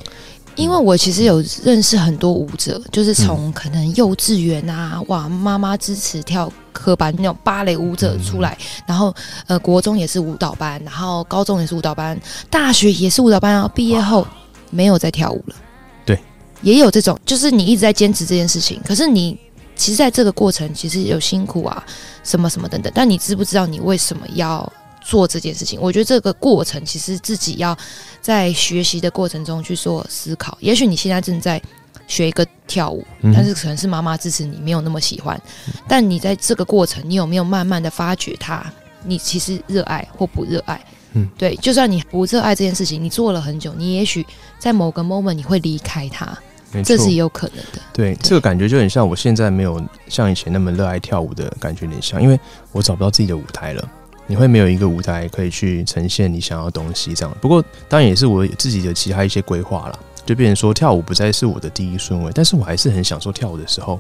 [0.60, 9.14] 因为我其实有认识很多舞者，就是从可能幼稚园啊，哇，妈妈支持跳科班那种芭蕾舞者出来，然后
[9.46, 12.20] 呃，国中也是舞蹈班，然后高中也是舞蹈班，
[12.50, 14.26] 大学也是舞蹈班，然后毕业后
[14.70, 15.56] 没有再跳舞了。
[16.04, 16.18] 对，
[16.60, 19.38] 也有这种，就是你一直在坚持这件事情，可是你
[19.74, 21.82] 其实在这个过程其实有辛苦啊，
[22.22, 24.70] 什么什么等等，但你知不知道你为什么要？
[25.00, 27.76] 做这件事情，我觉得这个过程其实自己要
[28.20, 30.56] 在学习的过程中去做思考。
[30.60, 31.60] 也许你现在正在
[32.06, 35.40] 学一个跳舞，但是可能是妈妈支持你，没有那么喜欢。
[35.88, 38.64] 但你在这个过程，你有没有慢慢的发掘它？
[39.04, 40.84] 你其实热爱或不热爱？
[41.14, 41.56] 嗯，对。
[41.56, 44.26] 就算你不热爱这件事情，你做了很久，你也许
[44.58, 46.36] 在某个 moment 你会离开它，
[46.84, 47.80] 这是有可能的。
[47.92, 52.38] 对，这个感觉就很像我现在没有像以前那么热爱跳舞的感觉，有点像，因为
[52.72, 53.88] 我找不到自己的舞台了。
[54.30, 57.36] 你会没有一个舞台可以去呈现你想要的东西，这样。
[57.40, 63.98] 不过当然也是我自己的其他一些规划了，就变成说跳舞不再是我的第一顺位，但是我还是很享受跳舞的时候，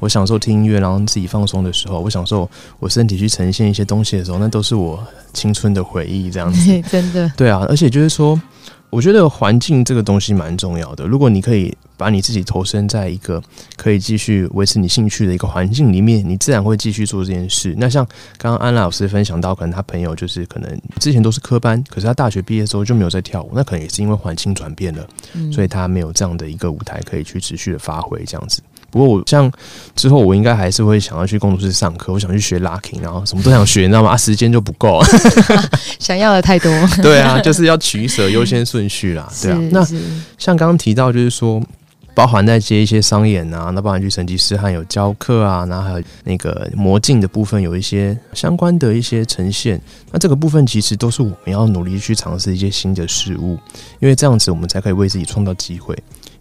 [0.00, 4.98] 我享受听音乐，然后自己放松的时候，我享受我身体去呈现一些东西的时候，那都是我
[5.32, 6.82] 青春的回忆，这样子。
[6.90, 7.30] 真的。
[7.36, 8.40] 对啊，而且就是说。
[8.90, 11.06] 我觉得环境这个东西蛮重要的。
[11.06, 13.42] 如果你可以把你自己投身在一个
[13.76, 17.74] 可以继续维持你兴趣的一个环境里面，你自然会继续做这件事。
[17.76, 18.06] 那像
[18.38, 25.06] 刚刚安娜老师分享到，可能他朋友就是可能之前都是科班，可是他大学毕业之后就没有在跳舞，那可能也是因为环境转变了，
[25.52, 28.62] 所以他没有这样的一个舞台可以去持续的发挥这样子。
[28.90, 29.50] 不过我像
[29.94, 34.10] 之后我应该还是会想要去工作室上课，我想去学 locking，然后什么都想学，你知道吗？
[34.10, 35.00] 啊 时间就不够，
[36.00, 36.72] 想要的太多。
[37.02, 39.30] 对啊，就是要取舍优先顺序啦。
[39.42, 39.84] 对啊，那
[40.38, 41.62] 像刚刚提到，就是说
[42.14, 53.58] 包含在接一些商演啊，那包含去成吉思汗有教课啊，然后还有那个魔镜的部分有一些相关的一些呈现，那这个部分其实都是我们要努力去尝试一些新的事物，
[54.00, 55.96] 因为这样子我们才可以为自己创造机会。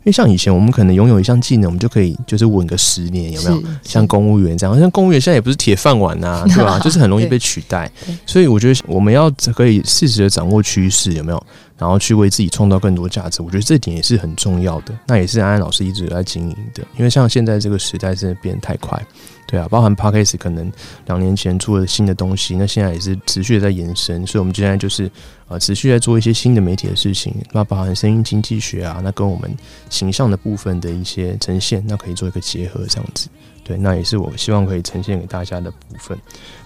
[0.08, 3.62] 因为像以前我们可能拥有一项技能，我们就可以就是稳个十年，有没有？
[3.84, 6.80] 像公务员这样，像公务员现在也不是铁饭碗呐，对吧？
[6.82, 7.91] 就是很容易被取代。
[8.26, 11.43] 所以我觉得我们要可以适时的掌握趋势，有没有？
[11.77, 14.97] 然后去为自己创造更多价值，我觉得这点也是很重要的。
[15.05, 16.83] 那也是安安老师一直在经营的。
[16.97, 18.99] 因为像现在这个时代真的变得太快，
[19.45, 20.71] 对啊，包含 p a r k a s 可能
[21.05, 24.25] 两年前出了新的东西，那现在也是持续的在延伸。
[24.25, 25.09] 所以，我们现在就是
[25.47, 29.55] 呃持续在做一些新的媒体的事情，那包含声音经济学啊，那跟我们
[29.89, 33.27] 形象的部分的一些呈现，那可以做一个结合，这样子。
[33.63, 36.17] 对，那也是我希望可以呈现给大家的部分。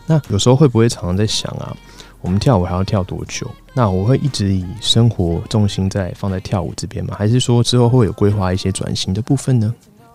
[0.06, 1.76] 那有时候会不会常常在想啊？
[2.22, 3.50] 我们跳舞还要跳多久？
[3.74, 7.16] 那我会一直以生活重心在放在跳舞这边吗？
[7.18, 9.74] 还是说之后会有规划一些转型的部分呢？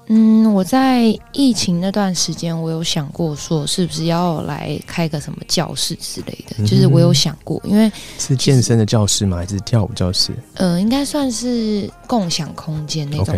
[0.09, 6.65] 嗯，我在疫情那段时间，我有想过说是不是要来开个什么教室之类的。
[6.65, 9.39] 就是我有想过，因为是健身的教室吗？
[9.39, 10.33] 还是跳舞教室？
[10.55, 13.35] 呃，应该算是共享空间那种。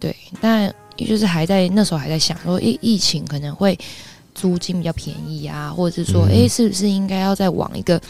[0.00, 3.78] 对，但就是还在那时候还在想说，疫疫情可能会。
[4.38, 8.00] 租金比较便宜啊，或者是说，哎，是不是应该要再往一个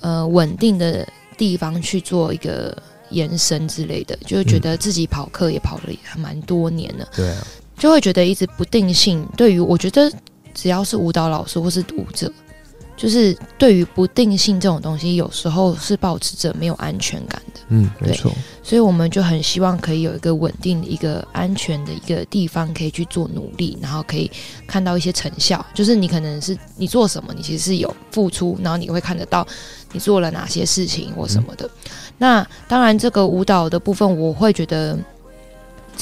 [0.00, 1.08] 呃稳定的
[1.38, 2.76] 地方去做一个
[3.08, 4.14] 延伸之类的？
[4.26, 7.46] 就觉得自己跑课也跑了还蛮多年了，对啊，
[7.78, 9.26] 就会觉得一直不定性。
[9.34, 10.12] 对于我觉得，
[10.52, 12.30] 只要是舞蹈老师或是舞者。
[13.02, 17.60] 就是对于不定性这种东西，有时候是保持着没有安全感的。
[17.70, 18.30] 嗯，没错。
[18.62, 24.30] 所以我们就很希望可以有一个稳定的一个安全的一个地方，可以去做努力，然后可以
[24.68, 25.66] 看到一些成效。
[25.74, 29.44] 就是你可能是你做什么，你其实是有付出，然后你会看得到
[29.90, 31.68] 你做了哪些事情或什么的。
[32.18, 34.96] 那当然，这个舞蹈的部分，我会觉得。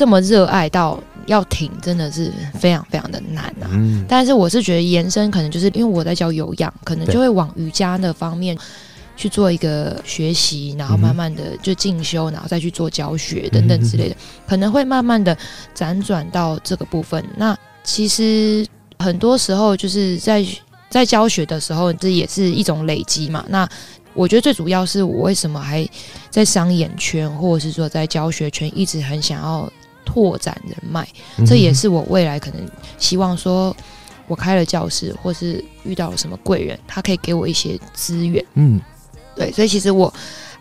[0.01, 3.69] 这么热爱到要停，真的是非常非常的难啊！
[3.73, 8.57] 嗯，但是我是觉得延伸可能就是因为我在教有氧，可能就会往瑜伽的方面
[9.15, 14.17] 去做一个学习，然后慢慢的就进修，然后再去做教学等等之类的，
[14.49, 15.37] 可能会慢慢的
[15.77, 17.23] 辗转到这个部分。
[17.37, 18.67] 那其实
[19.01, 20.43] 很多时候就是在
[20.89, 23.45] 在教学的时候，这也是一种累积嘛。
[23.51, 23.69] 那
[24.15, 25.87] 我觉得最主要是我为什么还
[26.31, 29.71] 在商演圈，或者是说在教学圈，一直很想要。
[30.13, 31.07] 拓展人脉，
[31.47, 32.69] 这也是我未来可能
[32.99, 33.75] 希望说，
[34.27, 38.45] 我开了教室，或是遇到了什么贵人，他可以给我一些资源。
[38.55, 38.81] 嗯，
[39.37, 40.13] 对，所以其实我，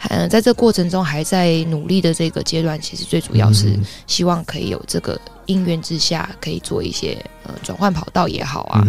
[0.09, 8.85] 嗯，在这过程中还在努力的这个阶段，其实最主要是希望可以有这个因缘之下，可以做一些呃转换跑道也好啊，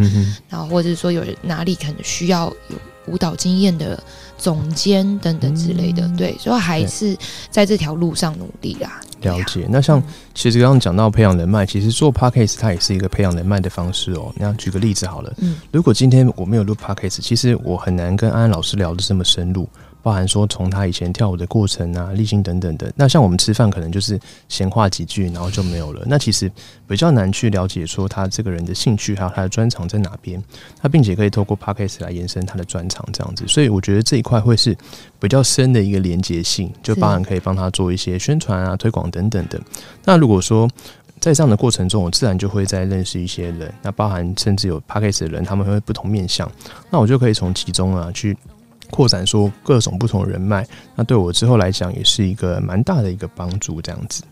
[0.51, 2.77] 然后或者是说有哪里可能需要有
[3.11, 4.01] 舞蹈经验的
[4.39, 7.17] 总监等等之类的，对，所以还是
[7.51, 9.01] 在这条路上努力啦。
[9.23, 10.03] 了解，那像
[10.35, 14.33] 其实刚刚讲到培养人脉，其实做 podcast 它也是一个培养人脉的方式哦。
[14.37, 19.69] 那举个例子好了，嗯，如果今天我没有录 podcast，其实我很难跟安安老师聊的这么深入。
[20.03, 22.93] 包含说从他以前跳舞的过程啊、历经等等的。
[22.97, 26.03] 那像我们吃饭可能就是闲话几句，然后就没有了。
[26.07, 26.51] 那其实
[26.87, 30.43] 比较难去了解说他这个人的兴趣还有他的专长在哪边。
[30.81, 33.45] 他并且可以透过 podcast 来延伸他的专长这样子。
[33.47, 34.77] 所以我觉得这一块会是
[35.19, 39.61] 比较深的一个连接性，就包含可以帮他做一些宣传啊、推广等等的。
[40.05, 40.69] 那如果说
[41.19, 46.51] 在这样的过程中，我自然就会在认识一些人，那包含甚至有 p a c k a g e 的人，他们会不同面向，
[46.89, 48.35] 那我就可以从其中啊去
[48.91, 54.23] 扩展说各种不同的人脉，那对我之后来讲也是一个蛮大的一个帮助，这样子。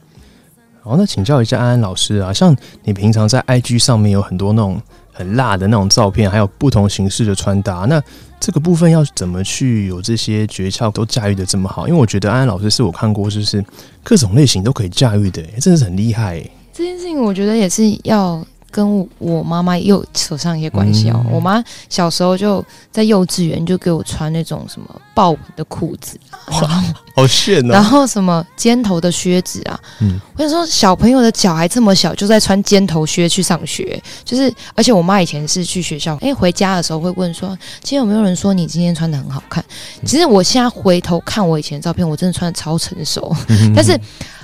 [0.80, 4.80] 好，那请教一下安安老师啊，像你平常在 IG 上面有很多那种
[5.12, 8.02] 很辣的那种照片，还有不同形式的穿搭，那
[8.40, 11.88] 这个部分要怎么去有这些诀窍都驾驭的这么好？
[11.88, 13.62] 因为我觉得安安老师是我看过就是
[14.02, 16.42] 各种类型都可以驾驭的，真的是很厉害。
[16.72, 21.24] 这件事情我觉得也是要跟我妈妈又扯上一些关系哦。
[21.31, 27.72] 我妈小时候就在幼稚园就给我穿那种什么豹纹的裤子，哇，好炫哦！
[27.72, 37.48] 然后什么尖头的靴子啊，嗯，我想说小朋友的脚还这么小，就在穿尖头靴去上学，就是而且我妈以前是去学校，哎，回家的时候会问说，
[37.83, 39.64] 今天有没有人说你今天穿的很好看？
[40.04, 43.35] 其实我现在回头看我以前的照片，我真的穿的超成熟，
[43.74, 43.98] 但是。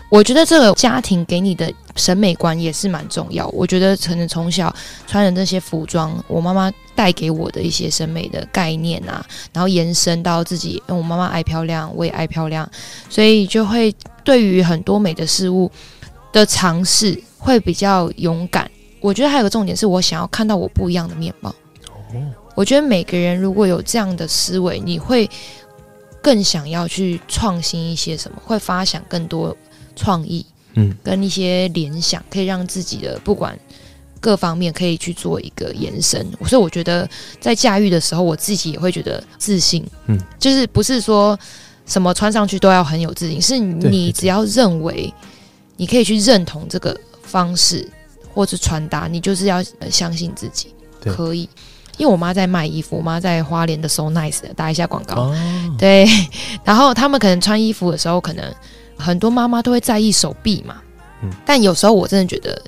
[0.09, 3.49] 我觉得这个家庭给你的审美观也是蛮重要。
[3.49, 4.73] 我觉得可能从小
[5.07, 12.69] 穿的那些服装，我妈妈带给我的一些审美的概念啊，然后延伸到自己，因为我妈妈爱漂亮，我也爱漂亮，
[13.09, 15.69] 所以就会对于很多美的事物
[16.33, 18.71] 的尝试会比较勇敢。
[19.01, 21.53] 我觉得还有个重点是我想要看到我不一样的面貌。
[22.55, 25.29] 我觉得每个人如果有这样的思维，你会
[26.23, 29.55] 更想要去创新一些什么，会发想更多。
[29.97, 33.59] 创意，嗯，跟一些联想，可以让自己的不管
[34.21, 36.27] 各方面可以去做一个延伸。
[36.47, 37.09] 所以我觉得
[37.41, 41.39] 在驾驭的时候，我自己也会觉得自信，嗯，就是不是说
[41.87, 45.13] 什么穿上去都要很有自信，是你只要认为
[45.77, 47.89] 你可以去认同这个方式
[48.33, 51.49] 或是穿搭，你就是要相信自己可以。
[51.97, 55.33] 因为我妈在卖衣服，我妈在花莲的 So Nice 打一下广告，
[55.79, 56.05] 对，
[56.65, 58.53] 然后他们可能穿衣服的时候可能。
[58.97, 60.77] 很多妈妈都会在意手臂嘛，
[61.23, 62.61] 嗯，但有时候我真的觉得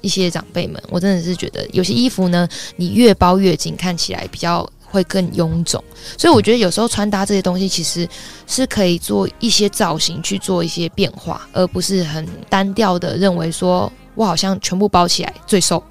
[0.00, 5.82] 一些长辈们，我真的是觉得有些衣服呢，你越包越紧，看起来比较会更臃肿。
[6.16, 8.08] 所以我觉得有时候穿搭这些东西其实
[8.46, 15.82] 是可以做一些造型去做一些变化，而不是很单调的认为说我好像全部包起来最瘦，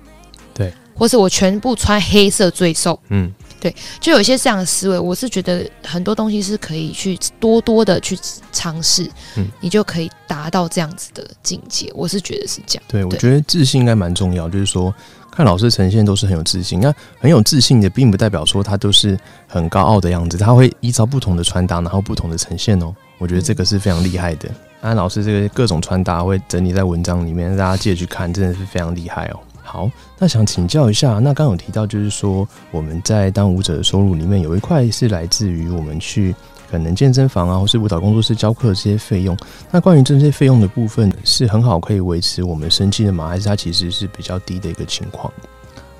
[0.53, 3.31] 对，或是我全部穿黑色最瘦，嗯。
[3.61, 8.17] 对，就有一些这样的思维，我是觉得很多东西是可以去多多的去
[8.51, 11.91] 尝试，嗯，你就可以达到这样子的境界。
[11.93, 12.83] 我是觉得是这样。
[12.87, 14.91] 对，我觉得自信应该蛮重要，就是说
[15.31, 16.79] 看老师呈现都是很有自信。
[16.79, 19.15] 那很有自信的，并不代表说他都是
[19.47, 22.91] 很高傲的样子，他会依照不同的穿搭，然后不同的呈现哦。
[23.19, 24.49] 我觉得这个是非常厉害的。
[24.81, 29.39] 安老师这个各种穿搭会整理在文章里面，大家记得去看，真的是非常厉害哦。
[29.71, 36.35] 好，那想请教一下，那刚有提到就是说，我们在当舞者的收入里面有一块是来自于我们去
[36.69, 39.37] 可能健身房啊，或是舞蹈工作室教课这些费用。
[39.71, 43.29] 那关于这些费用的部分，是很好可以维持我们生计的吗？
[43.29, 45.31] 还是它其实是比较低的一个情况？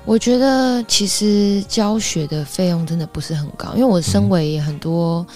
[0.04, 5.26] 我觉得其实教学的费用真的不是很高，因为我身为很多。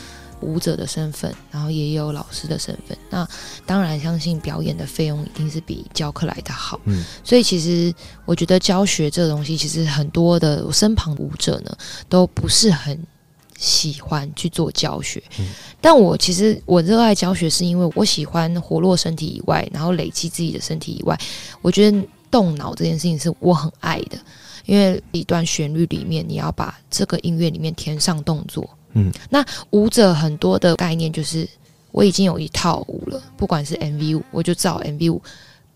[0.40, 2.96] 舞者的身份，然后也有老师的身份。
[3.10, 3.26] 那
[3.64, 6.80] 当然，相信表演的费用一定是比教课来的好。
[6.84, 7.94] 嗯，所以其实
[8.24, 11.76] 我觉得教学这个东西，其实很多的我身旁舞者呢，
[12.08, 12.98] 都不是很
[13.56, 15.22] 喜欢去做教学。
[15.38, 15.48] 嗯，
[15.80, 21.18] 但我其实我热爱教学，是因为我喜欢活络身体以外，然后累积自己的身体以外，
[21.62, 24.18] 我觉得动脑这件事情是我很爱的。
[24.66, 28.68] 因为一段旋律里面，你要把这个音乐里面填上动作。
[28.96, 31.46] 嗯，那舞者很多的概念就是
[31.92, 35.22] 我已经有一套舞了，不管是 MV 舞，我就照 MV 舞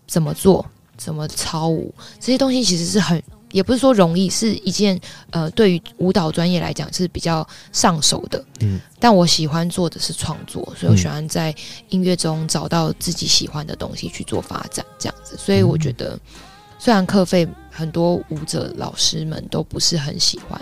[0.07, 0.65] 怎么做，
[0.97, 8.43] 怎么操舞，这些东西其实是很，也不是说容易，是一件呃，对于舞蹈专业来讲是比较上手的。
[8.61, 11.53] 嗯，但我喜欢做的是创作，所以我喜欢在
[11.89, 15.37] 音乐中找到自己喜欢的东西去做发展，这样子。
[15.37, 16.19] 所以我觉得，
[16.79, 20.59] 虽然课费很多舞者老师们都不是很喜欢。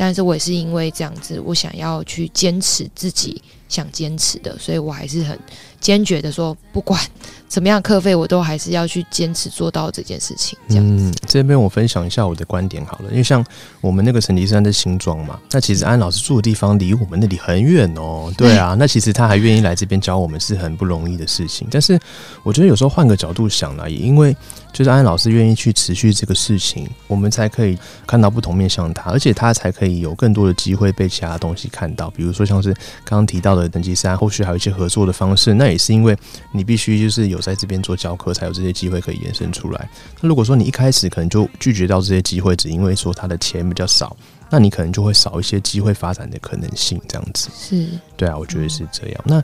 [0.00, 5.38] 但是我也是因为这样子，我想要去坚持自己想坚持的，所以我还是很
[5.80, 7.00] 坚决的说，不管
[7.48, 10.58] 怎么样课费，我都还是要去坚持做到这件事情。
[10.68, 13.44] 这样嗯，这边我分享一下我的观点好了，因为像
[13.80, 18.32] 我们那个陈迪山的新庄嘛，那其实安老师住的地方离我们那里很远哦。
[18.36, 21.66] 对啊， 那其实他还愿意来这边教我们是很不容易的事情。
[21.70, 21.98] 但是
[22.42, 24.36] 我觉得有时候换个角度想呢，也因为。
[24.72, 27.76] 就是安老师愿意去持续这个事情，我们才可以
[28.06, 32.08] 看到不同面向他，而且他才可以有更多的机会被其他东西看到。
[32.10, 32.72] 比如说像是
[33.04, 35.52] 刚刚提到的的等级三，后续还有一些合作的方式。
[35.52, 36.16] 那也是因为
[36.52, 39.88] 你必须就是有在这边做教课，才有这些机会可以延伸出来。
[40.20, 44.16] 那如果说你一开始可能就拒绝到这些机会，只因为说他的钱比较少，
[44.50, 47.00] 那你可能就会少一些机会发展的可能性。
[47.08, 49.20] 这样子是对啊，我觉得是这样。
[49.24, 49.42] 那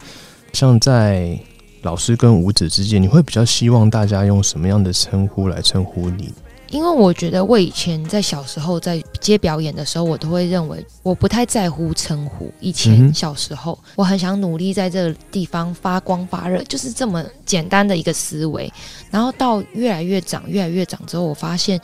[0.53, 1.39] 像在
[1.83, 6.33] 老师跟舞者之间，你会比较希望大家用什么样的称呼来称呼你？
[6.69, 12.53] 因为我觉得我以前在小时候在接表演的时候，我都会认为我不太在乎称呼。
[12.61, 18.73] 以前小时候，我很想努力在这个地方发光发热，就是这么简单的一个思维。
[19.11, 21.81] 然后到越来越长，越来越长之后，我发现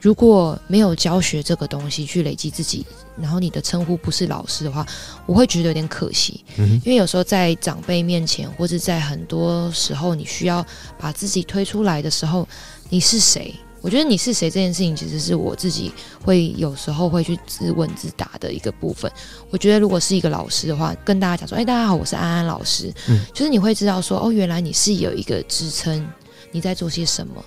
[0.00, 2.86] 如果没有教学这个东西去累积自己，
[3.20, 4.84] 然后你的称呼不是老师的话，
[5.26, 6.42] 我会觉得有点可惜。
[6.56, 10.64] 因为有时候在长辈面前，或者在很多时候你需要
[10.98, 12.48] 把自己推出来的时候，
[12.88, 13.54] 你是谁？
[13.82, 15.92] 我觉得你是谁这件事情，其实是我自己
[16.24, 19.10] 会有时候会去自问自答的一个部分。
[19.50, 26.08] 我觉得如果是一个老师的话，跟大家讲说：“哎，大家好，我是安安老师。”嗯，就是你会知道说：“哦，原来你是有一个支撑，
[26.52, 27.44] 你在做些什么。”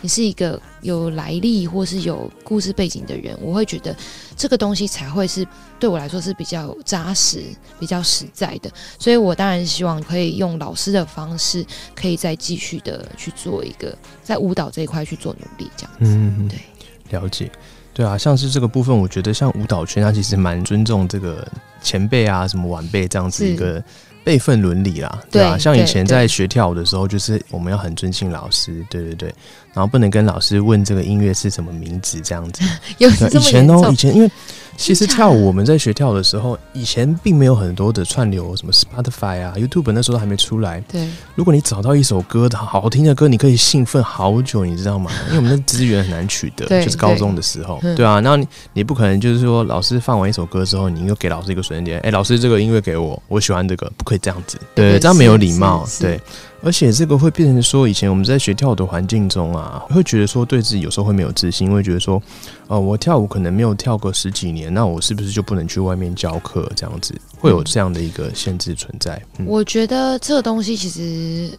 [0.00, 3.96] 你是一个有来历或是有故事背景的人，我会觉得
[4.36, 5.46] 这个东西才会是
[5.78, 7.42] 对我来说是比较扎实、
[7.78, 8.70] 比较实在的。
[8.98, 11.64] 所以我当然希望可以用老师的方式，
[11.94, 15.92] 可以再继续的去做一个在舞蹈这一块去做努力，这样。
[16.00, 17.50] 嗯，对，了解。
[17.92, 21.46] 对啊，像是这个部分，我觉得像舞蹈圈，它其实蛮尊重这个
[21.80, 23.82] 前辈啊、什么晚辈这样子一个。
[24.24, 25.58] 辈分伦理啦，对吧？
[25.58, 29.28] 像以前在学跳舞的时候，就是我们要很尊敬老师，对对对，
[29.72, 32.64] 然后不能跟老师问这个音乐是什么名字这样子。
[32.98, 34.30] 有以前哦，以前因为。
[34.76, 40.80] 其实跳舞，我们在学跳的时候，以前并没有很多的串流，什么 Spotify 啊、YouTube 那时候还没出来。
[40.82, 45.10] 对，如果你找到一首歌的好听的歌，你可以兴奋好久，你知道吗？
[45.28, 48.20] 因为我们的资源很难取得，就是高中的时候，对啊。
[48.20, 56.20] 然后你你不可能就是说，老师放完一首歌之后，你又给老师一个瞬间点，哎，老师这个音乐给我，我喜欢这个，不可以这样子，对，这样没有礼貌，对。
[56.64, 62.20] 而且这个会变成说，以前我们在学跳舞的环境中啊，会觉得说对自己有时候会没有自信，会觉得说，
[62.68, 66.70] 呃，我跳舞可能没有跳个十几年，那我是不是就不能去外面教课？
[66.74, 69.22] 这样子会有这样的一个限制存在。
[69.44, 71.50] 我觉得这个东西其实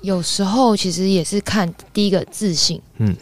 [0.00, 3.14] 有时候其实也是看第一个自信，嗯，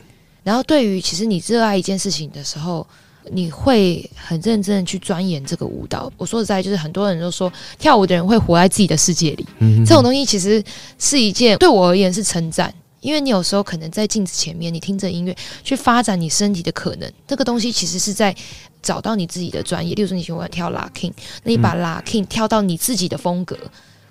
[0.45, 2.87] 然后对于其实你热爱一件事情的时候。
[3.33, 6.13] 你会很认真的去钻研这个舞蹈。
[6.17, 9.47] 我说实在，就是很多人都说跳舞的人会活在自己的世界里。
[9.59, 10.63] 嗯，这种东西其实
[10.99, 17.11] 是一件对我而言是称赞，因为你有时候可能在镜子前面，你听着音乐去发展你身体的可能。
[17.27, 18.35] 这个东西其实是在
[18.83, 19.95] 找到你自己的专业。
[19.95, 21.13] 例如说，你喜欢跳 locking，
[21.43, 23.57] 那你把 locking 跳到你自己的风格，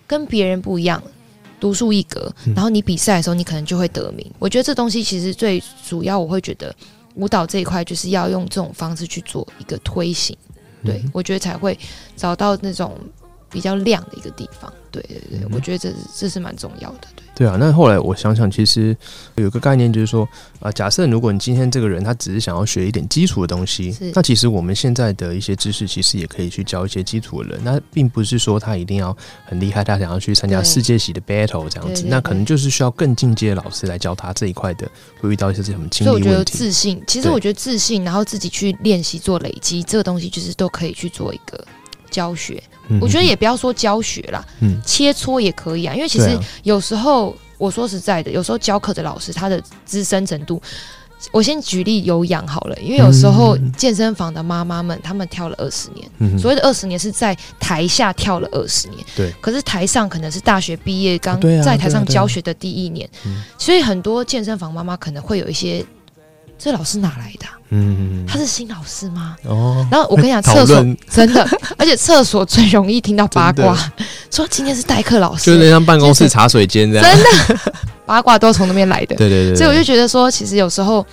[0.06, 1.02] 跟别人不一样，
[1.60, 2.34] 独树一格。
[2.56, 4.26] 然后你比赛的时候，你可能就会得名。
[4.40, 6.74] 我觉得这东西其实最主要，我会觉得。
[7.18, 10.38] 舞蹈这一块就是要用这种方式去做一个推行，
[10.86, 11.78] 对我觉得才会
[12.16, 12.98] 找到那种
[13.50, 14.72] 比较亮的一个地方。
[14.90, 17.08] 对对对，我觉得这这是蛮重要的。
[17.16, 17.24] 对。
[17.36, 18.98] 对啊，那后来我想想，其实
[19.36, 20.28] 有个概念就是说，
[20.60, 27.60] 啊，假设如果你今天这个人他只是想要学一点基础的东西，那其实我们现在的一些知识其实也可以去教一些基础的人。
[27.64, 34.90] 那并不是说他一定要很厉害，他想要去参加世界级的 battle 这样子，那可能就是需要更进阶的老师来教他这一块的，
[35.20, 36.24] 会遇到一些什么经历问题。
[36.24, 41.64] 所以我觉得自信，其实我觉得自信，然后自己去练习做累积，这个东西就是都可以去做一个
[42.10, 42.62] 教学。
[43.02, 45.94] 我觉得也不要说教学啦，嗯，切磋也可以啊。
[45.94, 50.62] 因为其实有时候我说实在的，有时候教课的老师他的资深程度，
[51.34, 52.78] 我先举例有氧好了。
[52.78, 59.34] 因为有时候健身房的妈妈们，她们跳了二十年，所谓的二十年是在台下跳了二十年，对。
[59.42, 63.10] 可是台上可能是大学毕业刚在台上教学的第一年，
[63.58, 65.86] 所以很多健身房妈妈可能会有一些。
[66.58, 67.46] 这老师哪来的？
[67.70, 69.36] 嗯，他是新老师吗？
[69.44, 70.76] 哦，然后我跟你讲，厕所
[71.12, 71.48] 真的，
[71.78, 73.78] 而且厕所最容易听到八卦，
[74.32, 77.74] 说今天是代课老师，就是像办公室茶水间这样，真的。
[78.06, 79.16] 八卦都从那边来的。
[79.16, 81.06] 对对对，所以我就觉得说，其实有时候。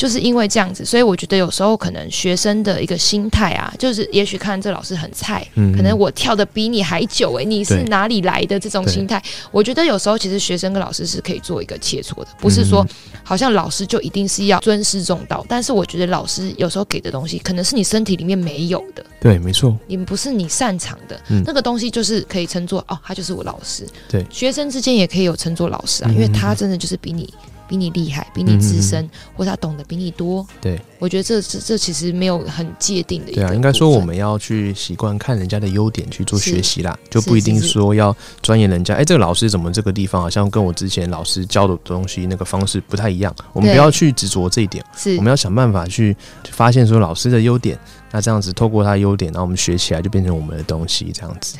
[0.00, 9.22] 就是因为这样子，所以我觉得有时候可能学生的一个心态啊，就是也许看这老师很菜，可能我跳的比你还久诶，你是哪里来的这种心态？
[9.50, 12.82] 我觉得有时候其实学生跟老师是可以做一个切磋的，不是说
[13.22, 23.86] 好像老师就一定是要尊师重道，但是我觉得老师有时候给的东西可能是你身体里面没有的，对，没错，你们不是你擅长的那个东西，就是可以称作哦，他就是我老师。
[24.08, 27.28] 对，学生之间也可以有称作老师啊，因为他真的就是比你。
[27.70, 30.44] 比你厉害，比你资深，或者他懂得比你多。
[30.60, 33.30] 对，我觉得这这这其实没有很界定的。
[33.30, 38.96] 对啊，应该说我们要去习惯看人家的优点去做学习啦，就不一定说要钻研人家。
[38.96, 43.32] 哎，这个老师怎么这个地方好像跟我之前老师教的东西那个方式不太一样？
[43.52, 46.16] 我们不要去执着这一点，是我们要想办法去
[46.50, 47.78] 发现说老师的优点，
[48.10, 51.56] 那这样子透过他的优点，然后我们学起来就变成我们的东西，这样子。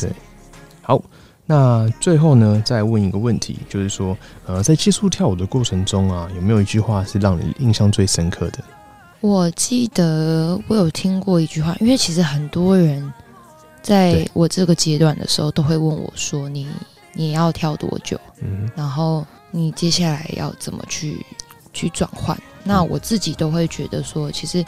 [0.00, 0.10] 对。
[0.84, 1.00] 好，
[1.44, 4.16] 那最后呢，再问一个问题，就是说，
[4.46, 8.58] 呃，在接触跳舞的过程中啊，有没有一句话是让你印象最深刻的？
[9.20, 13.12] 我记得我有听过一句话，因为其实很多人
[13.82, 16.66] 在我这个阶段的时候，都会问我说：“你
[17.12, 18.18] 你要跳多久？
[18.40, 21.24] 嗯然后你接下来要怎么去
[21.72, 24.64] 去转换？”那我自己都会觉得说，其实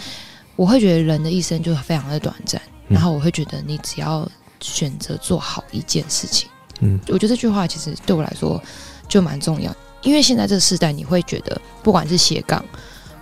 [0.56, 4.28] 我会觉得人的一生就非常的短暂，嗯然后我会觉得你只要
[4.60, 6.48] 选择做好一件事情，
[6.84, 7.00] 嗯。
[7.08, 8.62] 我觉得这句话其实对我来说
[9.08, 12.64] 就蛮重要，因为现在这个时代，你会觉得不管是斜杠，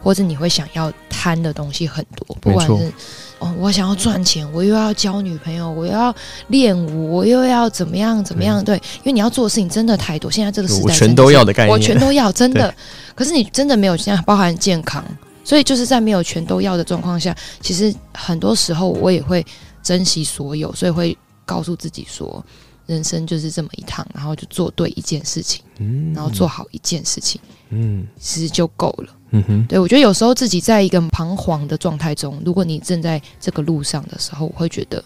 [0.02, 2.92] 或者你会想要贪的东西很多，不管是
[3.38, 6.14] 哦，我想要赚钱，我又要交女朋友，我又要
[6.48, 11.72] 练舞，我又要怎么样怎么样，对，因为你要做的事情真的太多，现在这个时代我全都要的概念。
[11.72, 12.72] 我全都要， 真的。
[13.16, 15.04] 可是你真的没有现在包含健康，
[15.44, 19.44] 所以就是在没有全都要的状况下，其实很多时候我也会
[19.82, 22.44] 珍惜所有，所以会告诉自己说，
[22.86, 26.12] 人生就是这么一趟，然后就做对一件事情，嗯。
[26.14, 28.06] 然后做好一件事情，嗯。
[28.18, 29.16] 其实就够了。
[29.34, 35.02] 嗯哼，对我觉得有时候自己在一个彷徨的状态中，如果你正在这个路上的时候，我会觉得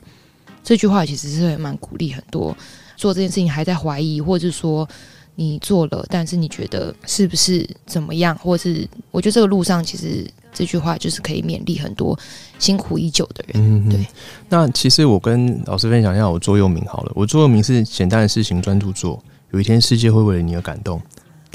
[0.64, 2.56] 这句话其实是蛮鼓励很多
[2.96, 4.88] 做这件事情还在怀疑，或者是说
[5.36, 12.18] 你做了，但是你觉得是不是怎么样，或是我觉得这个路上其实这句话就是可以勉励很多
[12.58, 13.54] 辛苦已久的人。
[13.56, 14.04] 嗯对。
[14.48, 19.22] 那其实我跟老师分享一下我座右铭好了，我座右铭是简单的事情专注做，
[19.52, 21.00] 有一天世界会为了你而感动。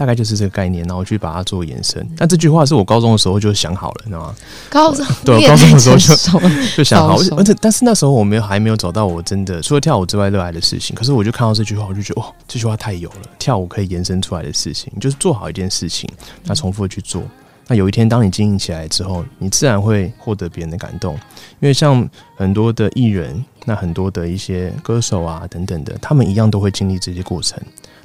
[0.01, 2.03] 大概就是这个概念，然后去把它做延伸。
[2.17, 4.35] 但这句话是我高中的时候就想好了，你知道吗？
[4.67, 10.95] 高中 对高中的时候就 就想好，而且但是那时候我没有还没有找到我真的除了跳舞之外热爱的事情。
[10.95, 16.09] 可是我就看到这句话，我就觉得哦，这句话太有了，跳舞可以延伸出来的事情，就是做好一件事情，
[16.45, 17.21] 那重复的去做。
[17.67, 21.13] 那有一天当你经营起来之后，你自然会获得别人的感动，
[21.59, 27.61] 因为像很多的艺人，那很多的一些歌手啊等等的，他们一样都会经历这些过程。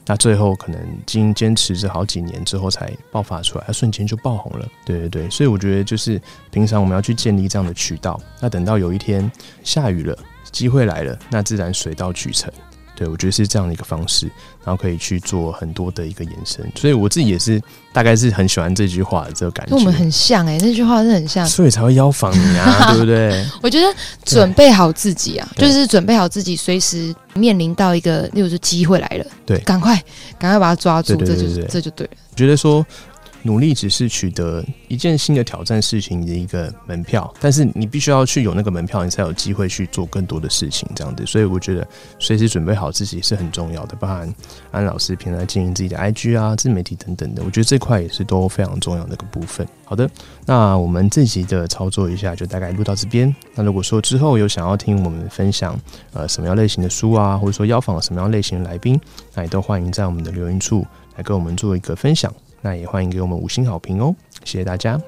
[0.07, 4.69] 那最后可能经坚持着好几年之后才爆发出来，他瞬间就爆红了。
[4.85, 8.21] 对对对，所以我觉得就是平常我们要去建立这样的渠道。
[8.41, 9.31] 那等到有一天
[9.65, 10.17] 下雨了，
[10.53, 12.53] 机会来了，那自然水到渠成。
[12.97, 14.27] 对我觉得是这样的一个方式，
[14.65, 16.67] 然后可以去做很多的一个延伸。
[16.75, 19.71] 所以我自己也是大概是很喜欢这句话的这个感觉。
[19.71, 21.47] 跟我们很像哎、这句话是很像。
[21.47, 23.47] 所以才会邀访你啊， 对不对？
[23.63, 23.87] 我觉得
[24.25, 29.95] 准备好自己啊，就是准备好自己，随时面临到一个，例如说机会来了，对赶快
[30.39, 32.13] 赶快把它抓住，这就这就对了。
[32.35, 32.85] 觉得说
[33.47, 41.25] 努力只是取得一件新的挑战事情的一个门票，但是你必须要去有那个门票，你才有机会去做更多的事情，这样子。
[41.25, 41.87] 所以我觉得
[42.19, 44.35] 随时准备好自己是很重要的，包含
[44.73, 49.67] 安老师平常经营自己的 IG 啊、自媒体等等的，我觉得这块也是都非常重要的一个部分。
[49.85, 50.11] 好的，
[50.45, 53.33] 那我们这集的操作一下就大概录到这边。
[53.55, 55.79] 那如果说之后有想要听我们分享
[56.13, 59.01] 呃什么样类型的书啊，或者说邀访什么样类型的来宾，
[59.35, 60.85] 那也都欢迎在我们的留言处
[61.17, 62.33] 来跟我们做一个分享。
[62.61, 65.01] 那也欢迎给我们五星好评哦，谢谢大家。